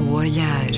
[0.00, 0.70] olhar.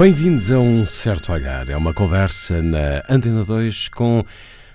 [0.00, 1.68] Bem-vindos a um certo olhar.
[1.68, 4.24] É uma conversa na Antena 2 com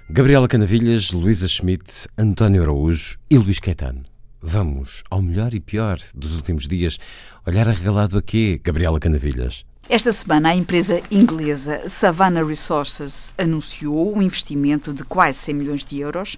[0.07, 4.03] Gabriela Canavilhas, Luísa Schmidt, António Araújo e Luís Caetano.
[4.39, 6.99] Vamos ao melhor e pior dos últimos dias.
[7.43, 9.65] Olhar arregalado a quê, Gabriela Canavilhas?
[9.87, 15.99] Esta semana, a empresa inglesa Savannah Resources anunciou um investimento de quase 100 milhões de
[15.99, 16.37] euros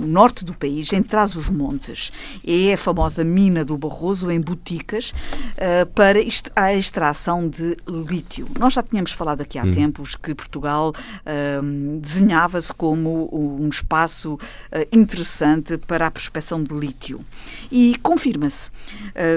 [0.00, 2.10] no norte do país, em Trás-os-Montes.
[2.44, 6.18] É a famosa mina do Barroso, em Boticas, uh, para
[6.56, 8.48] a extração de lítio.
[8.58, 9.70] Nós já tínhamos falado aqui há hum.
[9.70, 14.38] tempos que Portugal uh, desenhava-se como um espaço uh,
[14.90, 17.24] interessante para a prospecção de lítio.
[17.70, 18.70] E confirma-se.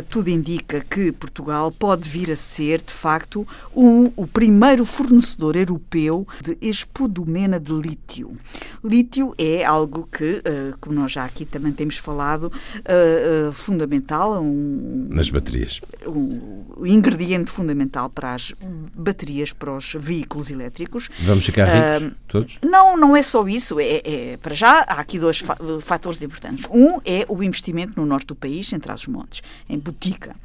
[0.09, 6.27] tudo indica que Portugal pode vir a ser, de facto, o, o primeiro fornecedor europeu
[6.41, 8.37] de espodumena de lítio.
[8.83, 14.41] Lítio é algo que, uh, como nós já aqui também temos falado, uh, uh, fundamental.
[14.41, 15.79] Um, Nas baterias.
[16.05, 18.51] Um, um, ingrediente fundamental para as
[18.95, 21.09] baterias, para os veículos elétricos.
[21.21, 22.59] Vamos ficar ricos, todos?
[22.63, 23.79] Não, não é só isso.
[23.79, 25.43] É, é, para já, há aqui dois
[25.81, 26.65] fatores importantes.
[26.71, 30.35] Um é o investimento no norte do país, em Trás-os-Montes, em Botica.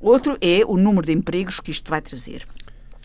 [0.00, 2.46] Outro é o número de empregos que isto vai trazer.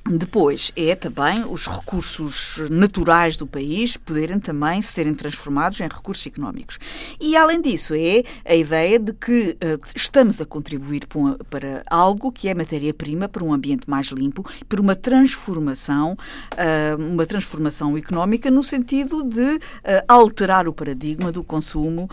[0.06, 6.80] Depois é também os recursos naturais do país poderem também serem transformados em recursos económicos.
[7.20, 11.06] E além disso é a ideia de que uh, estamos a contribuir
[11.50, 17.26] para algo que é matéria-prima para um ambiente mais limpo, para uma transformação, uh, uma
[17.26, 19.60] transformação económica no sentido de uh,
[20.08, 22.10] alterar o paradigma do consumo,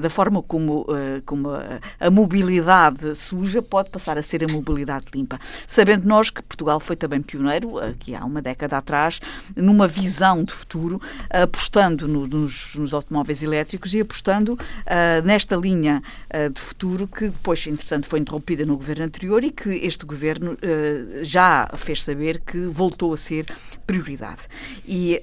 [0.00, 0.86] da forma como,
[1.24, 5.38] como a, a mobilidade suja pode passar a ser a mobilidade limpa.
[5.66, 9.20] Sabendo nós que Portugal foi também pioneiro, aqui há uma década atrás,
[9.56, 11.00] numa visão de futuro,
[11.30, 17.30] apostando no, nos, nos, automóveis elétricos e apostando uh, nesta linha uh, de futuro que
[17.30, 22.40] depois, entretanto, foi interrompida no governo anterior e que este governo uh, já fez saber
[22.40, 23.46] que voltou a ser
[23.86, 24.42] prioridade.
[24.86, 25.20] E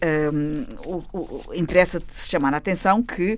[1.53, 3.37] interessa se chamar a atenção que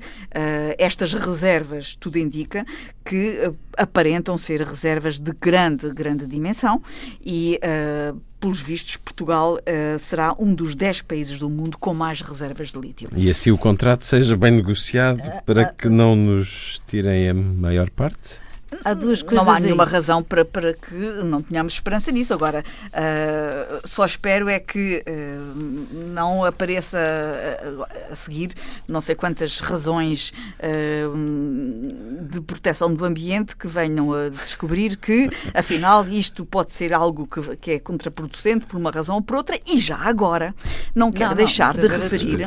[0.77, 2.65] estas reservas, tudo indica,
[3.05, 6.81] que aparentam ser reservas de grande, grande dimensão
[7.25, 12.21] e uh, pelos vistos, Portugal uh, será um dos 10 países do mundo com mais
[12.21, 13.09] reservas de lítio.
[13.15, 18.39] E assim o contrato seja bem negociado para que não nos tirem a maior parte?
[18.83, 19.89] Há duas coisas não há nenhuma aí.
[19.89, 22.33] razão para, para que não tenhamos esperança nisso.
[22.33, 28.53] Agora, uh, só espero é que uh, não apareça a, a, seguir
[28.87, 36.07] não sei quantas razões uh, de proteção do ambiente que venham a descobrir que, afinal,
[36.07, 39.59] isto pode ser algo que, que é contraproducente por uma razão ou por outra.
[39.67, 40.53] E já agora,
[40.93, 42.45] não quero não, deixar não, de referir.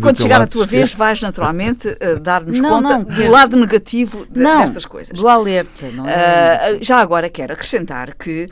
[0.00, 1.88] Quando chegar a tua vez, vais naturalmente
[2.22, 5.18] dar-nos conta do lado negativo de, destas coisas.
[5.18, 6.74] Do alerta não é?
[6.74, 8.48] Uh, já agora quero acrescentar que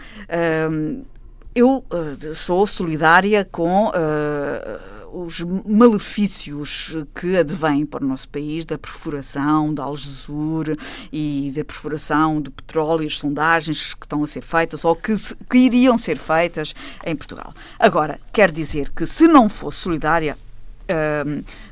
[1.54, 3.90] eu uh, sou solidária com
[5.12, 10.76] os malefícios que advêm para o nosso país da perfuração da Algesur
[11.12, 15.36] e da perfuração do petróleo, as sondagens que estão a ser feitas ou que, se,
[15.50, 16.74] que iriam ser feitas
[17.04, 17.52] em Portugal.
[17.78, 20.36] Agora, quer dizer que se não fosse solidária,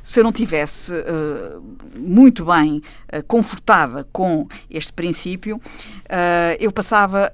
[0.03, 1.61] se eu não tivesse uh,
[1.95, 5.59] muito bem uh, confortada com este princípio,
[6.59, 7.31] eu passava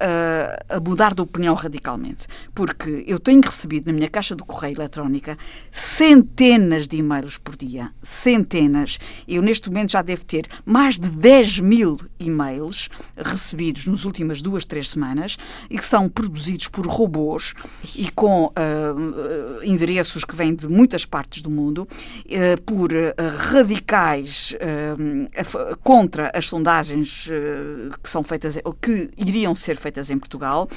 [0.68, 2.28] a mudar de opinião radicalmente.
[2.54, 5.36] Porque eu tenho recebido na minha caixa de correio eletrónica
[5.68, 7.90] centenas de e-mails por dia.
[8.00, 8.98] Centenas.
[9.26, 14.64] Eu, neste momento, já devo ter mais de 10 mil e-mails recebidos nas últimas duas,
[14.64, 15.36] três semanas
[15.68, 17.54] e que são produzidos por robôs
[17.96, 18.52] e com
[19.64, 21.86] endereços que vêm de muitas partes do mundo
[22.58, 24.94] por eh, radicais eh,
[25.82, 27.28] contra as sondagens
[28.02, 30.68] que são feitas, que iriam ser feitas em Portugal,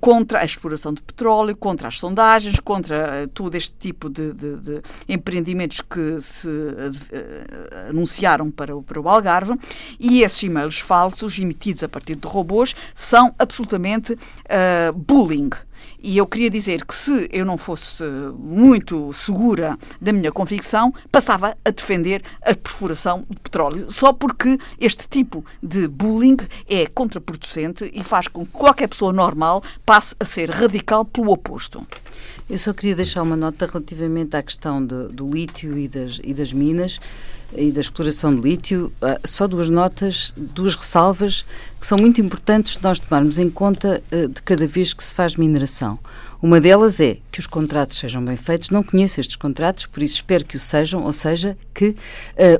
[0.00, 4.82] contra a exploração de petróleo, contra as sondagens, contra todo este tipo de, de, de
[5.08, 6.48] empreendimentos que se
[7.88, 9.58] anunciaram para o, para o Algarve
[9.98, 14.16] e esses e-mails falsos emitidos a partir de robôs são absolutamente
[14.94, 15.50] bullying.
[16.06, 18.04] E eu queria dizer que se eu não fosse
[18.38, 25.08] muito segura da minha convicção, passava a defender a perfuração de petróleo, só porque este
[25.08, 26.36] tipo de bullying
[26.68, 31.86] é contraproducente e faz com que qualquer pessoa normal passe a ser radical pelo oposto.
[32.50, 36.34] Eu só queria deixar uma nota relativamente à questão de, do lítio e das, e
[36.34, 37.00] das minas.
[37.52, 41.44] E da exploração de lítio, ah, só duas notas, duas ressalvas
[41.80, 45.14] que são muito importantes de nós tomarmos em conta ah, de cada vez que se
[45.14, 45.98] faz mineração.
[46.44, 48.68] Uma delas é que os contratos sejam bem feitos.
[48.68, 51.94] Não conheço estes contratos, por isso espero que o sejam, ou seja, que uh,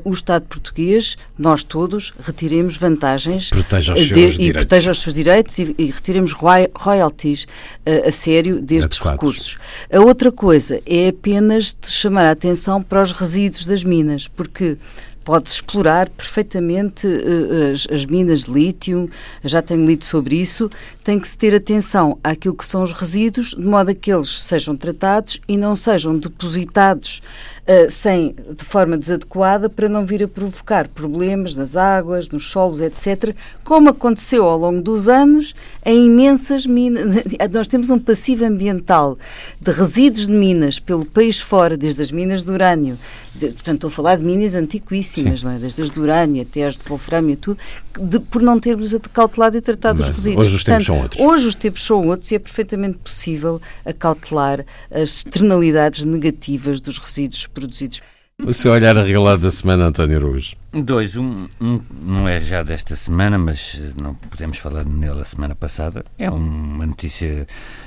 [0.07, 4.63] o Estado português, nós todos, retiremos vantagens proteja os de, seus e direitos.
[4.63, 9.21] proteja os seus direitos e, e retiremos royalties uh, a sério destes Adequados.
[9.21, 9.59] recursos.
[9.93, 14.79] A outra coisa é apenas de chamar a atenção para os resíduos das minas, porque
[15.25, 19.11] pode-se explorar perfeitamente uh, as, as, minas de lítio,
[19.43, 20.71] já tenho lido sobre isso,
[21.05, 24.43] tem que se ter atenção àquilo que são os resíduos, de modo a que eles
[24.43, 27.21] sejam tratados e não sejam depositados
[27.65, 32.81] uh, sem, de forma desadequada para não vir a provocar problemas nas águas, nos solos,
[32.81, 35.55] etc., como aconteceu ao longo dos anos
[35.85, 37.23] em imensas minas.
[37.53, 39.19] Nós temos um passivo ambiental
[39.61, 42.99] de resíduos de minas pelo país fora, desde as minas de urânio,
[43.35, 45.59] de, portanto, estou a falar de minas antiquíssimas, não é?
[45.59, 47.59] desde as de urânio até as de wolframio e tudo,
[48.01, 50.47] de, por não termos cautelado e tratado Mas os resíduos.
[50.47, 51.21] Hoje os tempos são outros.
[51.21, 57.47] Hoje os tempos são outros e é perfeitamente possível acautelar as externalidades negativas dos resíduos
[57.47, 58.01] produzidos.
[58.43, 60.57] O seu olhar arregalado da semana, António Araújo.
[60.73, 61.17] Dois.
[61.17, 66.05] Um, um, não é já desta semana, mas não podemos falar nele a semana passada.
[66.19, 67.47] É uma notícia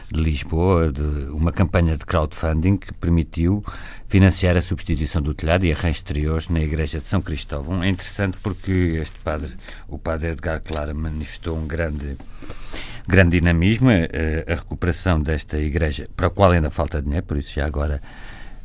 [0.09, 1.01] de Lisboa, de
[1.31, 3.61] uma campanha de crowdfunding que permitiu
[4.07, 7.83] financiar a substituição do telhado e arranjos exteriores na igreja de São Cristóvão.
[7.83, 8.71] É interessante porque
[9.01, 9.53] este padre,
[9.85, 12.15] o padre Edgar Clara, manifestou um grande
[13.07, 17.53] grande dinamismo, a, a recuperação desta igreja, para a qual ainda falta dinheiro, por isso
[17.53, 18.01] já agora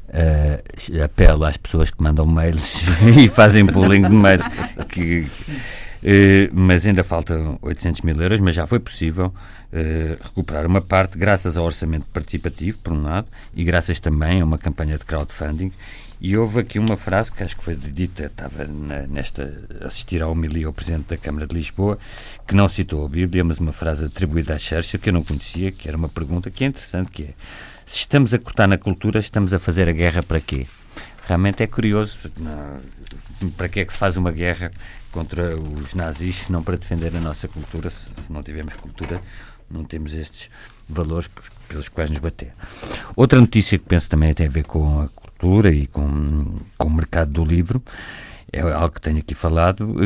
[0.08, 2.82] uh, apelo às pessoas que mandam mails
[3.16, 4.44] e fazem bullying de mails,
[4.88, 10.80] que, uh, mas ainda faltam 800 mil euros, mas já foi possível uh, recuperar uma
[10.80, 15.04] parte graças ao orçamento participativo, por um lado, e graças também a uma campanha de
[15.04, 15.72] crowdfunding.
[16.24, 19.52] E houve aqui uma frase que acho que foi dita, estava na, nesta,
[19.84, 21.98] assistir ao homilia ao Presidente da Câmara de Lisboa,
[22.46, 25.72] que não citou a Bíblia, mas uma frase atribuída a Churchill, que eu não conhecia,
[25.72, 27.34] que era uma pergunta que é interessante, que é
[27.84, 30.64] se estamos a cortar na cultura, estamos a fazer a guerra para quê?
[31.26, 32.30] Realmente é curioso.
[32.38, 34.70] Não, para que é que se faz uma guerra
[35.10, 37.90] contra os nazis se não para defender a nossa cultura?
[37.90, 39.20] Se, se não tivermos cultura,
[39.72, 40.50] não temos estes
[40.88, 41.28] valores
[41.68, 42.52] pelos quais nos bater.
[43.16, 46.90] Outra notícia que penso também tem a ver com a cultura e com, com o
[46.92, 47.82] mercado do livro
[48.52, 49.96] é algo que tenho aqui falado.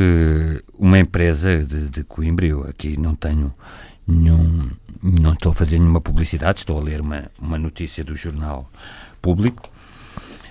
[0.78, 3.52] Uma empresa de, de Coimbra, eu aqui não tenho
[4.06, 4.70] nenhum
[5.02, 8.70] não estou a fazer nenhuma publicidade, estou a ler uma, uma notícia do jornal
[9.20, 9.62] público.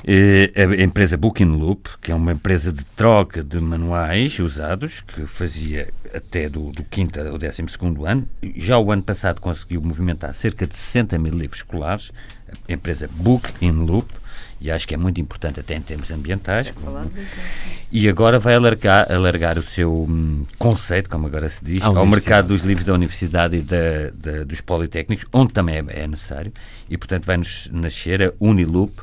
[0.07, 5.25] Eh, a empresa Booking Loop, que é uma empresa de troca de manuais usados, que
[5.25, 7.63] fazia até do, do 5 ao 12
[8.05, 12.11] ano, já o ano passado conseguiu movimentar cerca de 60 mil livros escolares.
[12.69, 14.07] A empresa Booking Loop
[14.59, 16.71] e acho que é muito importante até em termos ambientais.
[16.71, 17.11] Como,
[17.91, 22.47] e agora vai alargar, alargar o seu hum, conceito, como agora se diz, ao mercado
[22.47, 26.53] dos livros da universidade e da, da, dos politécnicos, onde também é, é, necessário,
[26.89, 29.01] e portanto vai-nos nascer a Uniloop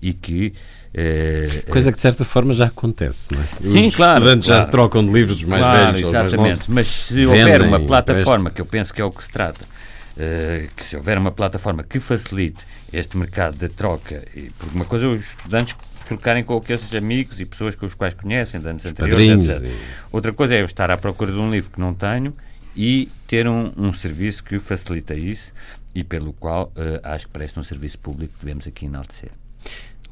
[0.00, 0.52] e que
[0.90, 3.46] Uh, Coisa que de certa forma já acontece, não é?
[3.60, 4.64] Sim, Os claro, estudantes claro.
[4.64, 6.36] já trocam de livros dos mais claro, velhos exatamente.
[6.36, 6.66] mais novos.
[6.66, 10.74] Mas se houver uma plataforma, que eu penso que é o que se trata, uh,
[10.74, 15.06] que se houver uma plataforma que facilite este mercado de troca, e, porque uma coisa
[15.06, 15.76] é os estudantes
[16.08, 19.54] trocarem com aqueles amigos e pessoas com os quais conhecem, de anos Os anteriores, etc.
[19.54, 19.80] padrinhos
[20.10, 22.34] Outra coisa é eu estar à procura de um livro que não tenho
[22.74, 25.52] e ter um, um serviço que facilita isso
[25.94, 29.30] e pelo qual uh, acho que presta um serviço público que devemos aqui enaltecer.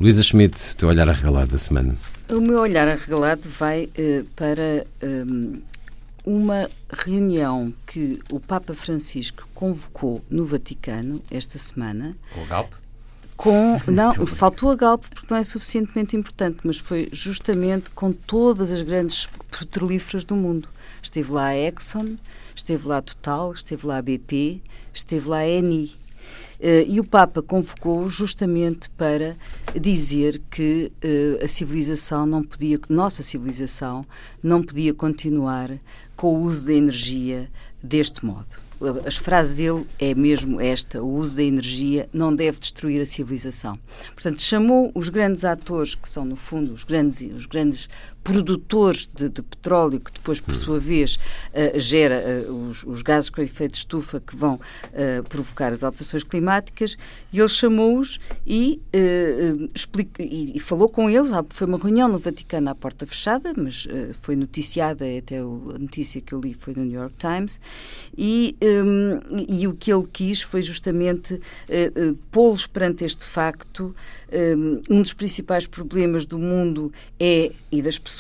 [0.00, 1.97] Luísa Schmidt, teu olhar arregalado da semana.
[2.31, 5.61] O meu olhar arregalado vai uh, para um,
[6.25, 12.17] uma reunião que o Papa Francisco convocou no Vaticano esta semana.
[12.33, 12.73] Com o Galp?
[13.37, 18.71] Com, não, faltou a Galp porque não é suficientemente importante, mas foi justamente com todas
[18.71, 20.69] as grandes petrolíferas do mundo.
[21.02, 22.17] Esteve lá a Exxon,
[22.55, 24.61] esteve lá a Total, esteve lá a BP,
[24.95, 25.97] esteve lá a Eni.
[26.61, 29.37] Uh, e o Papa convocou justamente para
[29.81, 34.05] dizer que uh, a civilização não podia, nossa civilização
[34.43, 35.71] não podia continuar
[36.17, 37.49] com o uso da energia
[37.81, 38.69] deste modo.
[39.05, 43.77] As frases dele é mesmo esta: o uso da energia não deve destruir a civilização.
[44.15, 47.88] Portanto, chamou os grandes atores, que são no fundo os grandes, os grandes
[48.28, 53.30] produtores de, de, petróleo, que depois, por sua vez, uh, gera uh, os, os, gases
[53.30, 56.99] com efeito de estufa que vão uh, provocar as alterações climáticas,
[57.32, 58.80] e ele chamou-os e,
[59.75, 61.30] explica, e, falou com eles.
[61.50, 63.87] Foi uma reunião no Vaticano à porta fechada, mas
[64.20, 67.61] foi noticiada, até o, a notícia que eu li foi no New York Times,
[68.16, 71.40] e, um, e o que ele quis foi justamente
[72.30, 73.94] pô-los perante este facto.
[74.90, 78.17] Um dos principais problemas do mundo é, e das pessoas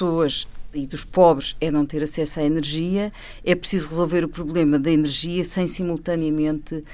[0.74, 3.12] e dos pobres é não ter acesso à energia,
[3.44, 6.84] é preciso resolver o problema da energia sem simultaneamente uh,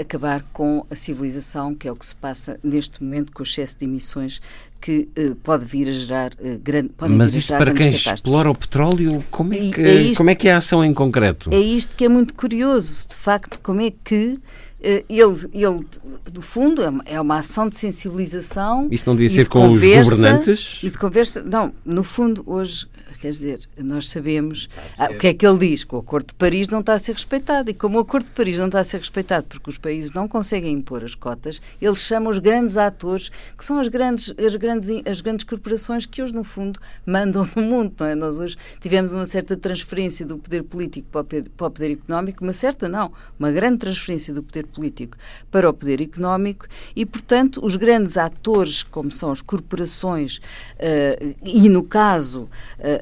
[0.00, 3.78] acabar com a civilização, que é o que se passa neste momento com o excesso
[3.78, 4.40] de emissões
[4.80, 6.90] que uh, pode vir a gerar uh, grande.
[6.98, 10.48] Mas isso para quem explora o petróleo, como é, que, é isto, como é que
[10.48, 11.54] é a ação em concreto?
[11.54, 14.38] É isto que é muito curioso, de facto, como é que
[14.82, 15.04] ele,
[15.52, 15.86] ele,
[16.30, 18.88] do fundo, é uma ação de sensibilização.
[18.90, 20.80] Isso não devia ser com conversa, os governantes?
[20.82, 21.42] E de conversa.
[21.42, 22.86] Não, no fundo, hoje
[23.20, 26.34] Quer dizer, nós sabemos ah, o que é que ele diz, que o Acordo de
[26.34, 27.70] Paris não está a ser respeitado.
[27.70, 30.26] E como o Acordo de Paris não está a ser respeitado porque os países não
[30.28, 34.90] conseguem impor as cotas, ele chama os grandes atores, que são as grandes, as grandes,
[35.06, 37.92] as grandes corporações que hoje, no fundo, mandam no mundo.
[37.98, 38.14] Não é?
[38.14, 41.90] Nós hoje tivemos uma certa transferência do poder político para o poder, para o poder
[41.92, 45.16] económico, uma certa não, uma grande transferência do poder político
[45.50, 51.68] para o poder económico e, portanto, os grandes atores, como são as corporações, uh, e
[51.68, 52.48] no caso, uh,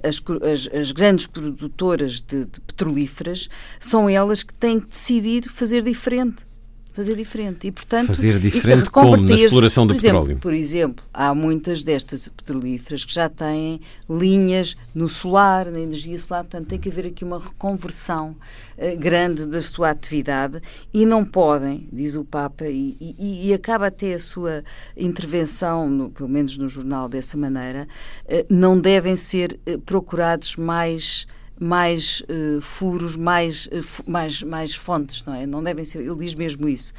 [0.02, 5.82] as, as, as grandes produtoras de, de petrolíferas são elas que têm que decidir fazer
[5.82, 6.49] diferente
[6.92, 7.66] fazer diferente.
[7.66, 9.16] E portanto fazer diferente como?
[9.16, 10.38] Na exploração do por exemplo, petróleo?
[10.40, 16.44] por exemplo há muitas destas petrolíferas que já têm linhas no solar na energia solar
[16.44, 18.36] portanto tem que haver aqui uma reconversão
[18.76, 20.60] uh, grande da sua atividade
[20.92, 24.64] e não podem diz o Papa e, e, e acaba até a sua
[24.96, 27.86] intervenção no, pelo menos no jornal dessa maneira
[28.24, 31.26] uh, não devem ser uh, procurados mais
[31.60, 35.46] mais uh, furos, mais, uh, mais, mais fontes, não é?
[35.46, 36.92] Não devem ser, ele diz mesmo isso.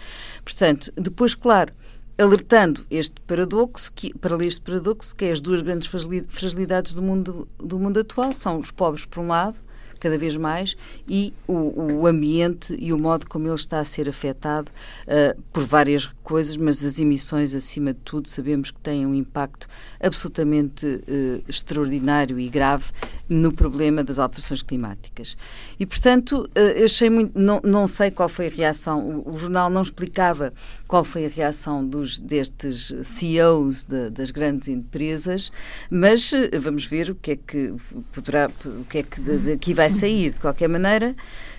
[0.46, 1.74] Portanto, depois, claro,
[2.18, 5.89] alertando este paradoxo, que, para este paradoxo, que é as duas grandes
[6.27, 9.58] fragilidades do mundo, do mundo atual, são os pobres por um lado
[10.01, 10.75] cada vez mais
[11.08, 14.70] e o, o ambiente e o modo como ele está a ser afetado
[15.08, 19.67] uh, por várias coisas, mas as emissões, acima de tudo, sabemos que têm um impacto
[20.01, 22.86] absolutamente uh, extraordinário e grave
[23.29, 25.38] no problema das alterações climáticas.
[25.79, 27.39] E, portanto, uh, achei muito.
[27.39, 30.51] Não, não sei qual foi a reação, o, o, jornal não explicava
[30.88, 35.51] qual foi a reação dos, destes CEOs de, das grandes empresas,
[35.91, 37.74] mas vamos ver o que é que
[38.12, 40.32] poderá, o que é que daqui vai sair.
[40.32, 41.16] De qualquer maneira,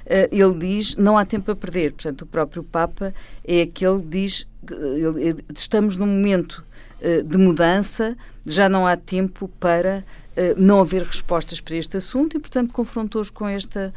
[0.06, 1.92] eh, ele diz não há tempo a perder.
[1.92, 4.48] Portanto, o próprio Papa é aquele que diz
[5.54, 6.64] estamos num momento
[7.00, 10.04] eh, de mudança, já não há tempo para
[10.56, 13.92] não haver respostas para este assunto e, portanto, confrontou-os com, esta,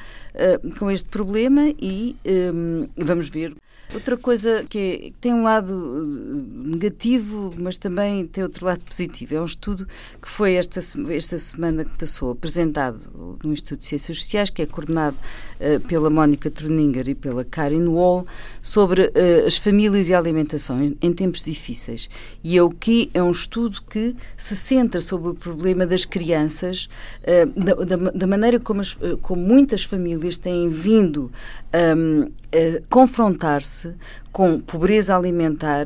[0.77, 2.13] com este problema e
[2.54, 3.56] um, vamos ver
[3.95, 9.35] Outra coisa que é, tem um lado eh, negativo, mas também tem outro lado positivo.
[9.35, 9.87] É um estudo
[10.21, 10.81] que foi esta,
[11.13, 16.09] esta semana que passou, apresentado no Instituto de Ciências Sociais, que é coordenado uh, pela
[16.09, 18.27] Mónica Troninger e pela Karen Wall,
[18.61, 22.09] sobre uh, as famílias e a alimentação em, em, tempos difíceis.
[22.43, 26.89] E é o que é um estudo que se centra sobre o problema das crianças,
[27.21, 31.31] uh, da, da, da, maneira como, as, como muitas famílias têm vindo
[31.73, 33.85] um, a confrontar-se
[34.32, 35.86] com pobreza alimentar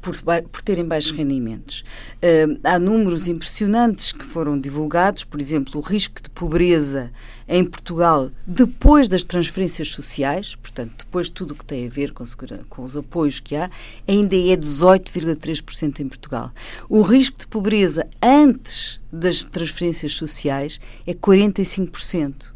[0.00, 0.16] por,
[0.50, 1.84] por, terem baixos rendimentos.
[2.16, 7.12] Uh, há números impressionantes que foram divulgados, por exemplo, o risco de pobreza
[7.46, 12.12] em Portugal depois das transferências sociais, portanto, depois de tudo o que tem a ver
[12.12, 12.24] com,
[12.68, 13.70] com os apoios que há,
[14.06, 16.52] ainda é 18,3% em Portugal.
[16.88, 22.49] O risco de pobreza antes das transferências sociais é 45%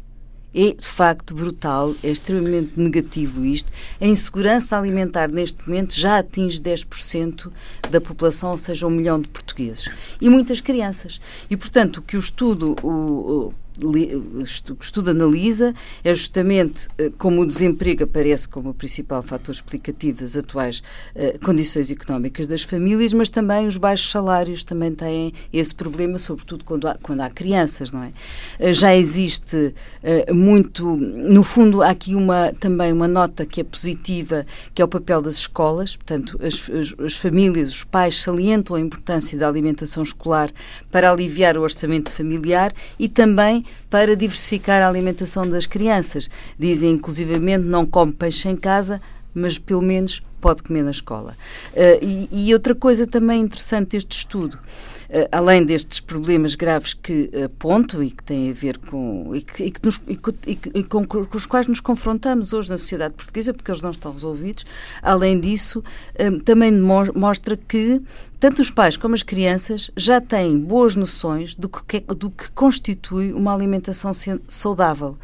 [0.55, 3.71] é de facto brutal, é extremamente negativo isto.
[3.99, 7.51] A insegurança alimentar neste momento já atinge 10%
[7.91, 9.89] da população, ou seja, um milhão de portugueses.
[10.21, 11.19] E muitas crianças.
[11.49, 13.53] E, portanto, o que o estudo, o, o
[14.79, 20.37] estudo analisa é justamente eh, como o desemprego aparece como o principal fator explicativo das
[20.37, 20.81] atuais
[21.15, 26.63] uh, condições económicas das famílias, mas também os baixos salários também têm esse problema, sobretudo
[26.63, 28.13] quando há, quando há crianças, não é?
[28.59, 29.73] Uh, já existe
[30.31, 34.87] muito, no fundo, há aqui uma, também uma nota que é positiva, que é o
[34.87, 40.03] papel das escolas, portanto, as, as, as famílias, os pais salientam a importância da alimentação
[40.03, 40.51] escolar
[40.91, 46.29] para aliviar o orçamento familiar e também para diversificar a alimentação das crianças.
[46.57, 49.01] Dizem, inclusivamente, não come peixe em casa,
[49.33, 51.35] mas pelo menos pode comer na escola.
[51.73, 54.59] Uh, e, e, outra coisa também interessante deste estudo,
[55.31, 59.71] além destes problemas graves que apontam e que têm a ver com e, que, e,
[59.71, 60.19] que nos, e,
[60.73, 64.11] e com, com, os quais nos confrontamos hoje na sociedade portuguesa, porque eles não estão
[64.11, 64.65] resolvidos,
[65.01, 65.83] além disso,
[66.43, 66.71] também
[67.15, 68.01] mostra que
[68.45, 73.33] tanto os pais como as crianças já têm boas noções do que, do que constitui
[73.33, 74.11] uma alimentação
[74.47, 75.17] saudável.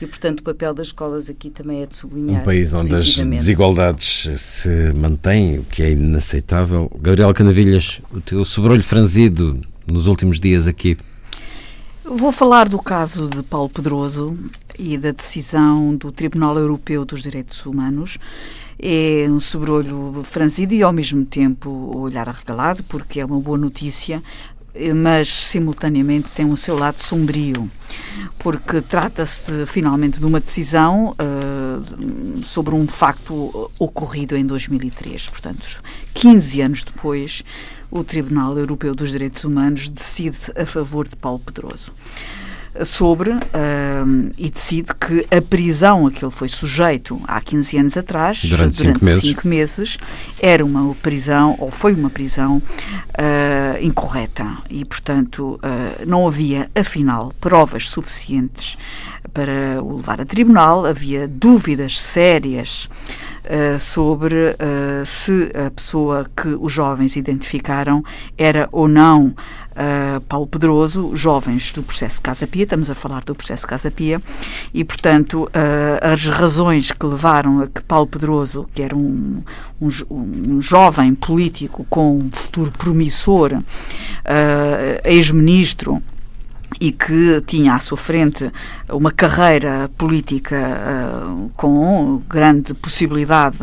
[0.00, 2.42] E, portanto, o papel das escolas aqui também é de sublinhar.
[2.42, 6.88] Um país onde as desigualdades se mantêm, o que é inaceitável.
[7.00, 10.96] Gabriel Canavilhas, o teu sobrolho franzido nos últimos dias aqui.
[12.04, 14.38] Vou falar do caso de Paulo Pedroso
[14.78, 18.16] e da decisão do Tribunal Europeu dos Direitos Humanos
[18.78, 24.22] é um sobrolho franzido e ao mesmo tempo olhar arregalado, porque é uma boa notícia,
[24.94, 27.68] mas simultaneamente tem o seu lado sombrio,
[28.38, 35.28] porque trata-se finalmente de uma decisão uh, sobre um facto ocorrido em 2003.
[35.28, 35.82] Portanto,
[36.14, 37.42] 15 anos depois,
[37.90, 41.92] o Tribunal Europeu dos Direitos Humanos decide a favor de Paulo Pedroso
[42.84, 43.38] sobre uh,
[44.36, 48.78] e decide que a prisão a que ele foi sujeito há 15 anos atrás, durante,
[48.78, 49.20] durante cinco, meses.
[49.20, 49.98] cinco, meses.
[50.40, 57.32] era uma prisão, ou foi uma prisão uh, incorreta e, portanto, uh, não havia, afinal,
[57.40, 58.76] provas suficientes
[59.32, 62.88] para o levar a tribunal, havia dúvidas sérias
[63.48, 68.04] Uh, sobre uh, se a pessoa que os jovens identificaram
[68.36, 73.34] era ou não uh, Paulo Pedroso, jovens do processo Casa Pia, estamos a falar do
[73.34, 74.20] processo Casa Pia,
[74.74, 75.48] e, portanto,
[76.02, 79.42] as razões que levaram a que Paulo Pedroso, que era um,
[79.80, 83.62] um, um jovem político com um futuro promissor,
[85.04, 86.02] ex-ministro,
[86.80, 88.50] e que tinha à sua frente
[88.88, 93.58] uma carreira política uh, com grande possibilidade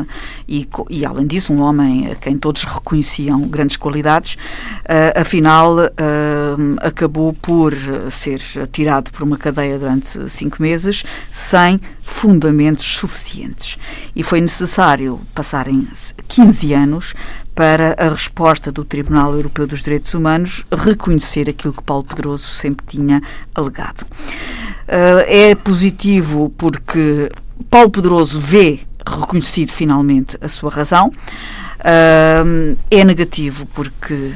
[0.47, 5.87] e, e, além disso, um homem a quem todos reconheciam grandes qualidades, uh, afinal uh,
[6.81, 7.73] acabou por
[8.09, 8.39] ser
[8.71, 13.77] tirado por uma cadeia durante cinco meses sem fundamentos suficientes.
[14.15, 15.87] E foi necessário passarem
[16.27, 17.13] 15 anos
[17.55, 22.85] para a resposta do Tribunal Europeu dos Direitos Humanos reconhecer aquilo que Paulo Pedroso sempre
[22.85, 23.21] tinha
[23.55, 24.01] alegado.
[24.01, 27.31] Uh, é positivo porque
[27.69, 31.07] Paulo Pedroso vê reconhecido finalmente a sua razão.
[31.07, 34.33] Uh, é negativo porque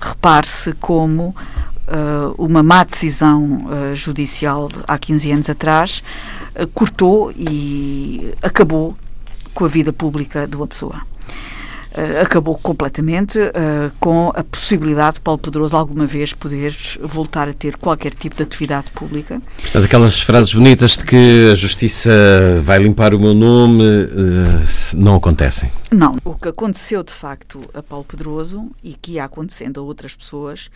[0.00, 1.34] repare-se como
[2.36, 6.02] uma má decisão judicial há 15 anos atrás
[6.74, 8.96] cortou e acabou
[9.54, 11.00] com a vida pública de uma pessoa.
[11.96, 17.54] Uh, acabou completamente uh, com a possibilidade de Paulo Pedroso alguma vez poder voltar a
[17.54, 19.40] ter qualquer tipo de atividade pública.
[19.60, 22.10] Portanto, aquelas frases bonitas de que a justiça
[22.62, 25.70] vai limpar o meu nome uh, não acontecem.
[25.90, 26.16] Não.
[26.22, 30.68] O que aconteceu de facto a Paulo Pedroso e que ia acontecendo a outras pessoas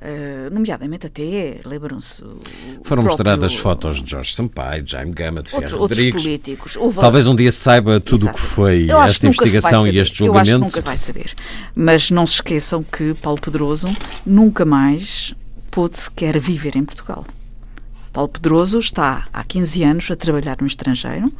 [0.00, 2.22] Uh, nomeadamente até, lembram-se.
[2.22, 6.22] Foram próprio, mostradas fotos de Jorge Sampaio, de Jaime Gama, de Ferro outro, Rodrigues.
[6.22, 6.76] políticos.
[6.76, 7.00] Houve...
[7.00, 10.50] Talvez um dia saiba tudo o que foi esta investigação e este julgamento.
[10.50, 11.34] Eu acho que nunca vai saber.
[11.74, 13.88] Mas não se esqueçam que Paulo Pedroso
[14.24, 15.34] nunca mais
[15.68, 17.26] pôde sequer viver em Portugal.
[18.12, 21.32] Paulo Pedroso está há 15 anos a trabalhar no estrangeiro,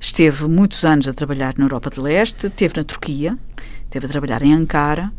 [0.00, 3.38] esteve muitos anos a trabalhar na Europa de Leste, esteve na Turquia,
[3.84, 5.12] esteve a trabalhar em Ankara,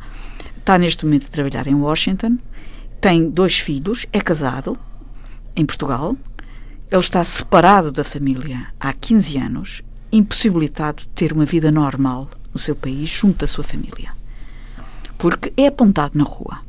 [0.57, 2.37] está neste momento a trabalhar em Washington
[3.05, 4.75] tem dois filhos, é casado
[5.55, 6.17] em Portugal,
[6.89, 12.57] ele está separado da família há 15 anos, impossibilitado de ter uma vida normal no
[12.57, 14.11] seu país junto da sua família.
[15.19, 16.59] Porque é apontado na rua.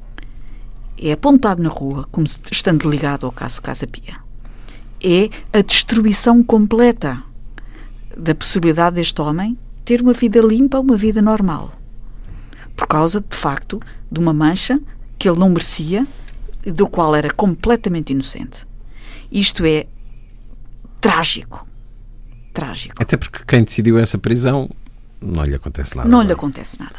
[0.99, 4.17] É apontado na rua como estando ligado ao caso Casa Pia.
[5.03, 7.23] É a destruição completa
[8.15, 11.73] da possibilidade deste homem ter uma vida limpa, uma vida normal.
[12.77, 13.81] Por causa, de facto,
[14.13, 14.79] de uma mancha
[15.19, 16.07] que ele não merecia
[16.73, 18.67] do qual era completamente inocente.
[19.31, 19.87] Isto é
[21.01, 21.67] trágico.
[22.53, 22.95] Trágico.
[22.99, 24.69] Até porque quem decidiu essa prisão
[25.21, 26.09] não lhe acontece nada.
[26.09, 26.97] Não lhe acontece nada.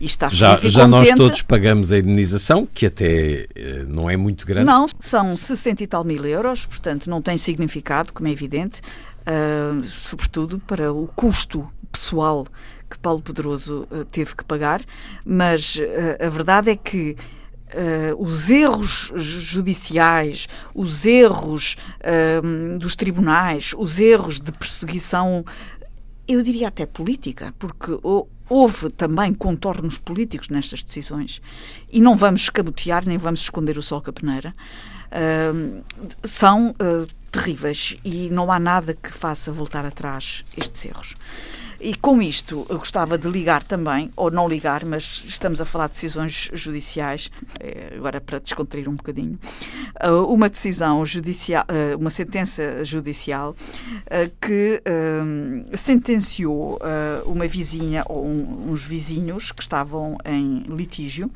[0.00, 4.46] E está já já nós todos pagamos a indenização, que até eh, não é muito
[4.46, 4.66] grande.
[4.66, 8.80] Não, são 60 e tal mil euros, portanto não tem significado, como é evidente,
[9.20, 12.46] uh, sobretudo para o custo pessoal
[12.90, 14.82] que Paulo Pedroso uh, teve que pagar,
[15.24, 17.16] mas uh, a verdade é que
[17.72, 25.42] Uh, os erros judiciais, os erros uh, dos tribunais, os erros de perseguição,
[26.28, 27.98] eu diria até política, porque
[28.48, 31.40] houve também contornos políticos nestas decisões.
[31.90, 34.54] E não vamos escabotear nem vamos esconder o sol com a peneira,
[35.08, 35.82] uh,
[36.22, 36.74] são
[37.32, 41.16] terríveis e não há nada que faça voltar atrás estes erros.
[41.84, 45.88] E com isto, eu gostava de ligar também, ou não ligar, mas estamos a falar
[45.88, 49.36] de decisões judiciais, é, agora para descontrair um bocadinho,
[49.98, 53.56] ah, uma decisão judicial, ah, uma sentença judicial
[54.40, 54.80] que
[55.74, 56.78] sentenciou
[57.24, 61.30] uma vizinha ou uns vizinhos que estavam em litígio,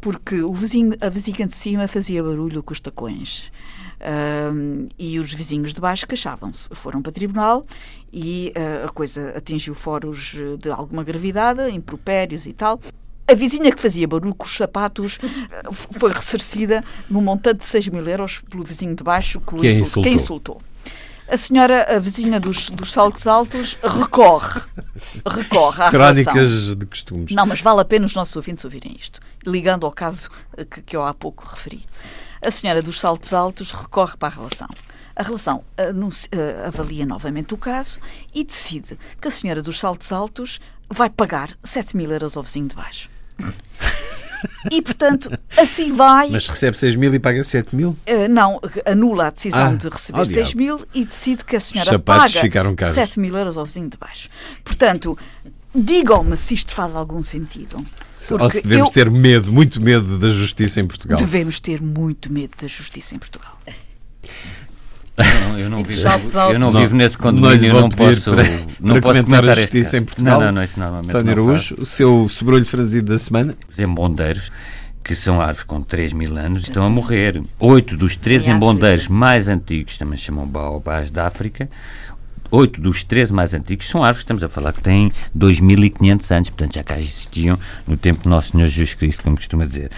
[0.00, 3.52] porque o vizinho, a vizinha de cima fazia barulho com os tacões.
[4.02, 6.68] Um, e os vizinhos de baixo queixavam-se.
[6.72, 7.64] Foram para o tribunal
[8.12, 12.80] e uh, a coisa atingiu foros de alguma gravidade, impropérios e tal.
[13.30, 17.88] A vizinha que fazia barulho com os sapatos uh, foi ressarcida num montante de 6
[17.88, 20.02] mil euros pelo vizinho de baixo que, que, insultou.
[20.02, 20.62] que insultou.
[21.28, 24.60] A senhora, a vizinha dos, dos saltos altos, recorre.
[25.24, 26.74] Recorre à Crónicas relação.
[26.74, 27.32] de costumes.
[27.32, 29.20] Não, mas vale a pena os nossos ouvintes ouvirem isto.
[29.46, 30.28] Ligando ao caso
[30.70, 31.86] que, que eu há pouco referi.
[32.42, 34.68] A senhora dos saltos altos recorre para a relação.
[35.14, 38.00] A relação uh, avalia novamente o caso
[38.34, 42.68] e decide que a senhora dos saltos altos vai pagar 7 mil euros ao vizinho
[42.68, 43.08] de baixo.
[44.70, 46.28] E, portanto, assim vai.
[46.30, 47.90] Mas recebe 6 mil e paga 7 mil?
[47.90, 51.98] Uh, não, anula a decisão ah, de receber 6 mil e decide que a senhora
[51.98, 54.28] paga ficaram 7 mil euros ao vizinho de baixo.
[54.64, 55.16] Portanto,
[55.74, 57.84] digam-me se isto faz algum sentido.
[58.30, 58.92] Ou se devemos eu...
[58.92, 61.18] ter medo, muito medo da justiça em Portugal.
[61.18, 63.58] Devemos ter muito medo da justiça em Portugal.
[65.18, 66.08] Não, eu não, vivo,
[66.52, 68.44] eu não vivo nesse condomínio, eu não posso, para,
[68.80, 70.40] não para posso comentar a justiça em Portugal.
[70.40, 73.54] Não, não, não, isso normalmente António Araújo, o seu sobrolho franzido da semana?
[73.68, 74.50] Os embondeiros,
[75.04, 77.42] que são árvores com 3 mil anos, estão a morrer.
[77.58, 81.68] Oito dos três embondeiros mais antigos, também chamam baobás da África,
[82.52, 86.74] oito dos 13 mais antigos são árvores, estamos a falar que têm 2.500 anos, portanto
[86.74, 89.90] já cá existiam no tempo do Nosso Senhor Jesus Cristo, como costuma dizer.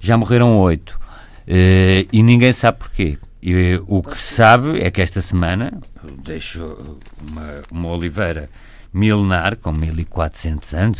[0.00, 3.18] Já morreram oito uh, e ninguém sabe porquê.
[3.42, 5.72] E, uh, o que se sabe é que esta semana
[6.22, 6.76] deixo
[7.20, 8.50] uma, uma oliveira
[8.92, 10.98] milenar, com 1400 anos,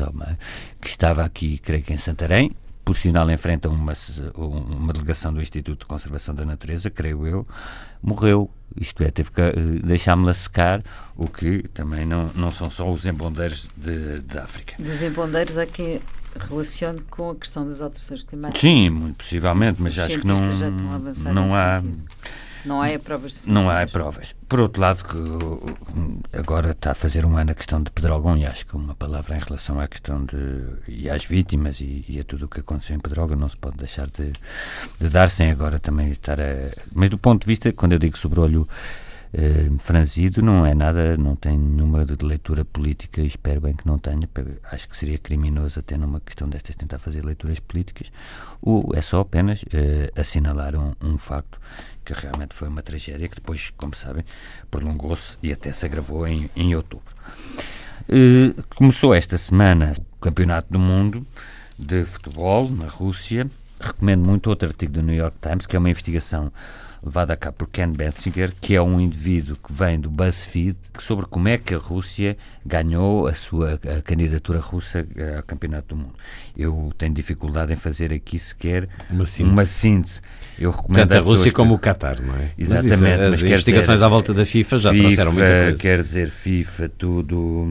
[0.81, 2.51] que estava aqui, creio que em Santarém,
[2.85, 3.95] por sinal enfrenta uma,
[4.37, 7.47] uma delegação do Instituto de Conservação da Natureza, creio eu,
[8.03, 8.51] morreu.
[8.77, 10.83] Isto é, teve que uh, deixar-me-la secar,
[11.17, 14.75] o que também não, não são só os embondeiros de, de África.
[14.83, 16.03] Dos embondeiros é que
[16.39, 18.61] relacione com a questão das alterações climáticas.
[18.61, 20.35] Sim, muito possivelmente, mas acho que não,
[21.33, 21.81] não há.
[21.81, 22.03] Sentido.
[22.65, 24.35] Não há provas Não há provas.
[24.49, 28.47] Por outro lado, que agora está a fazer um ano a questão de Pedrógão e
[28.47, 30.37] acho que uma palavra em relação à questão de
[30.89, 33.77] e às vítimas e, e a tudo o que aconteceu em Pedrógão não se pode
[33.77, 34.33] deixar de,
[35.01, 36.71] de dar sem agora também estar a...
[36.93, 38.69] Mas do ponto de vista, quando eu digo sobre olho
[39.37, 44.29] eh, franzido, não é nada, não tem nenhuma leitura política, espero bem que não tenha,
[44.71, 48.13] acho que seria criminoso até numa questão destas tentar fazer leituras políticas,
[48.63, 51.61] ou é só apenas eh, assinalar um, um facto
[52.05, 54.25] que realmente foi uma tragédia que depois, como sabem,
[54.71, 57.13] prolongou-se e até se agravou em, em outubro.
[58.09, 61.27] Uh, começou esta semana o Campeonato do Mundo
[61.77, 63.49] de Futebol na Rússia.
[63.81, 66.53] Recomendo muito outro artigo do New York Times, que é uma investigação
[67.05, 71.27] levada a cabo por Ken Betzinger, que é um indivíduo que vem do BuzzFeed, sobre
[71.27, 76.15] como é que a Rússia ganhou a sua a candidatura russa ao Campeonato do Mundo.
[76.57, 79.53] Eu tenho dificuldade em fazer aqui sequer uma síntese.
[79.53, 80.21] Uma síntese.
[80.59, 81.57] Eu recomendo Tanto a Rússia que...
[81.57, 82.51] como o Qatar, não é?
[82.57, 83.01] Exatamente.
[83.01, 85.79] Mas, isso, as investigações dizer, à volta da FIFA já FIFA, trouxeram muita coisa.
[85.81, 87.67] Quer dizer, FIFA, tudo,